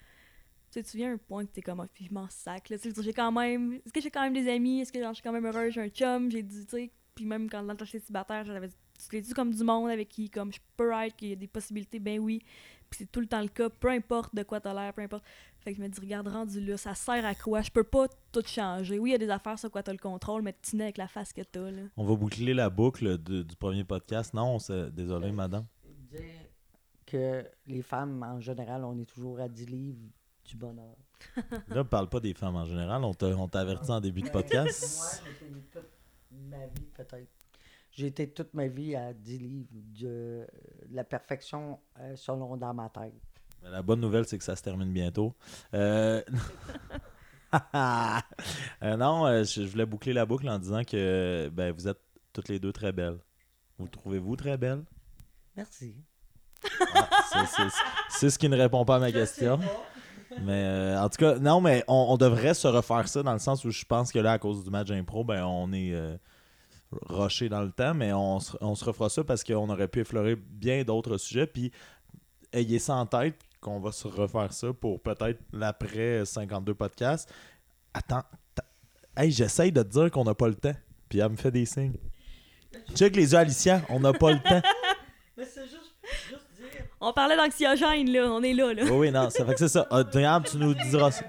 [0.72, 2.70] Tu sais, tu viens à un point que t'es comme, Ah, puis je m'en sac,
[2.70, 2.80] là.
[2.80, 3.74] Tu sais, j'ai quand même.
[3.74, 4.82] Est-ce que j'ai quand même des amis?
[4.82, 5.74] Est-ce que genre, je suis quand même heureuse?
[5.74, 6.32] J'ai un chum?
[6.32, 6.92] J'ai dit, tu sais.
[7.18, 9.90] Puis même quand dans le temps j'étais célibataire, j'avais tu l'as dit comme du monde
[9.90, 12.42] avec qui, comme, je peux être, qu'il y a des possibilités, ben oui.
[12.90, 15.24] Puis c'est tout le temps le cas, peu importe de quoi t'as l'air, peu importe.
[15.60, 17.62] Fait que je me dis, regarde, rendu là, ça sert à quoi?
[17.62, 18.98] Je peux pas tout changer.
[18.98, 20.98] Oui, il y a des affaires sur quoi t'as le contrôle, mais tu nais avec
[20.98, 21.82] la face que t'as, là.
[21.98, 24.34] On va boucler la boucle de- du premier podcast.
[24.34, 25.66] Non, c'est- désolé madame.
[26.12, 26.22] Dire
[27.06, 30.00] que les femmes, en général, on est toujours à 10 livres
[30.46, 30.96] du bonheur.
[31.68, 34.30] Là, parle pas des femmes en général, on t'a on t'a averti en début de
[34.30, 34.98] podcast.
[34.98, 35.84] Moi, j'ai été toute
[36.32, 37.30] ma vie, peut-être.
[37.92, 39.70] J'ai été toute ma vie à 10 livres
[40.00, 40.46] de
[40.92, 43.14] la perfection euh, selon dans ma tête.
[43.64, 45.34] Mais la bonne nouvelle, c'est que ça se termine bientôt.
[45.74, 46.22] Euh,
[47.74, 52.02] euh, non, je voulais boucler la boucle en disant que ben, vous êtes
[52.34, 53.18] toutes les deux très belles.
[53.80, 54.84] Vous trouvez-vous très belles?
[55.56, 55.96] Merci.
[56.94, 57.10] Ah,
[58.10, 59.60] c'est ce qui ne répond pas à ma question.
[60.44, 63.66] Mais euh, en tout cas, non, mais on, devrait se refaire ça dans le sens
[63.66, 66.16] où je pense que là, à cause du match impro, ben, on est euh,
[66.92, 70.02] rushé dans le temps, mais on, se- on se refera ça parce qu'on aurait pu
[70.02, 71.48] effleurer bien d'autres sujets.
[71.48, 71.72] Puis
[72.54, 77.32] ayez ça en tête qu'on va se refaire ça pour peut-être l'après 52 podcasts.
[77.94, 78.24] Attends,
[79.16, 80.76] hey, j'essaye de te dire qu'on n'a pas le temps.
[81.10, 81.98] Puis elle me fait des signes.
[82.94, 84.62] Check les yeux, Alicia, on n'a pas le temps.
[85.38, 85.96] Mais c'est juste.
[87.10, 88.30] On parlait d'anxiogène, là.
[88.32, 88.84] On est là, là.
[88.84, 89.88] Oui, oui, non, ça fait que c'est ça.
[89.90, 91.24] Ah, regarde, tu nous diras ça.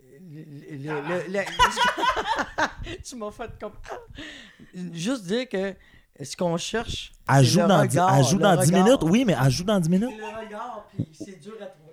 [0.00, 0.44] Le-
[0.76, 3.72] le- le- le- tu m'as fait comme.
[4.92, 5.74] Juste dire que
[6.22, 7.12] ce qu'on cherche.
[7.28, 8.84] c'est Ajoute le dans, regard, dix- ajoute le dans 10 regard.
[8.84, 9.00] minutes.
[9.02, 10.10] Oui, mais ajoute dans 10 minutes.
[10.12, 11.87] C'est le regard, puis c'est dur à trouver.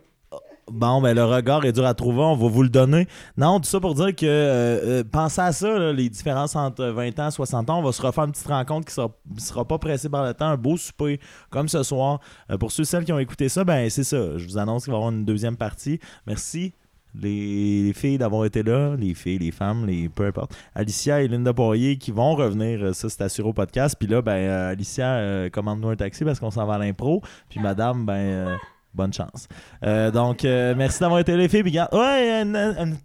[0.72, 3.08] Bon, ben le regard est dur à trouver, on va vous le donner.
[3.38, 7.20] Non, tout ça pour dire que euh, euh, pensez à ça, les différences entre 20
[7.20, 7.80] ans et 60 ans.
[7.80, 10.48] On va se refaire une petite rencontre qui sera, sera pas pressée par le temps,
[10.48, 11.20] un beau souper
[11.52, 12.20] comme ce soir.
[12.50, 14.40] Euh, pour ceux et celles qui ont écouté ça, ben c'est ça.
[14.40, 16.00] Je vous annonce qu'il va y avoir une deuxième partie.
[16.26, 16.74] Merci.
[17.14, 20.54] Les, les filles d'avoir été là, les filles, les femmes, les peu importe.
[20.74, 23.96] Alicia et Linda Poirier qui vont revenir, ça c'est assuré au podcast.
[23.98, 27.22] Puis là, ben Alicia, commande-nous un taxi parce qu'on s'en va à l'impro.
[27.48, 28.58] Puis madame, ben
[28.96, 29.48] bonne chance.
[29.84, 31.64] Euh, donc, euh, merci d'avoir été les filles.
[31.64, 32.44] Puis, ouais,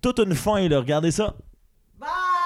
[0.01, 0.79] toute une fin, là.
[0.79, 1.35] Regardez ça.
[1.99, 2.40] Bye!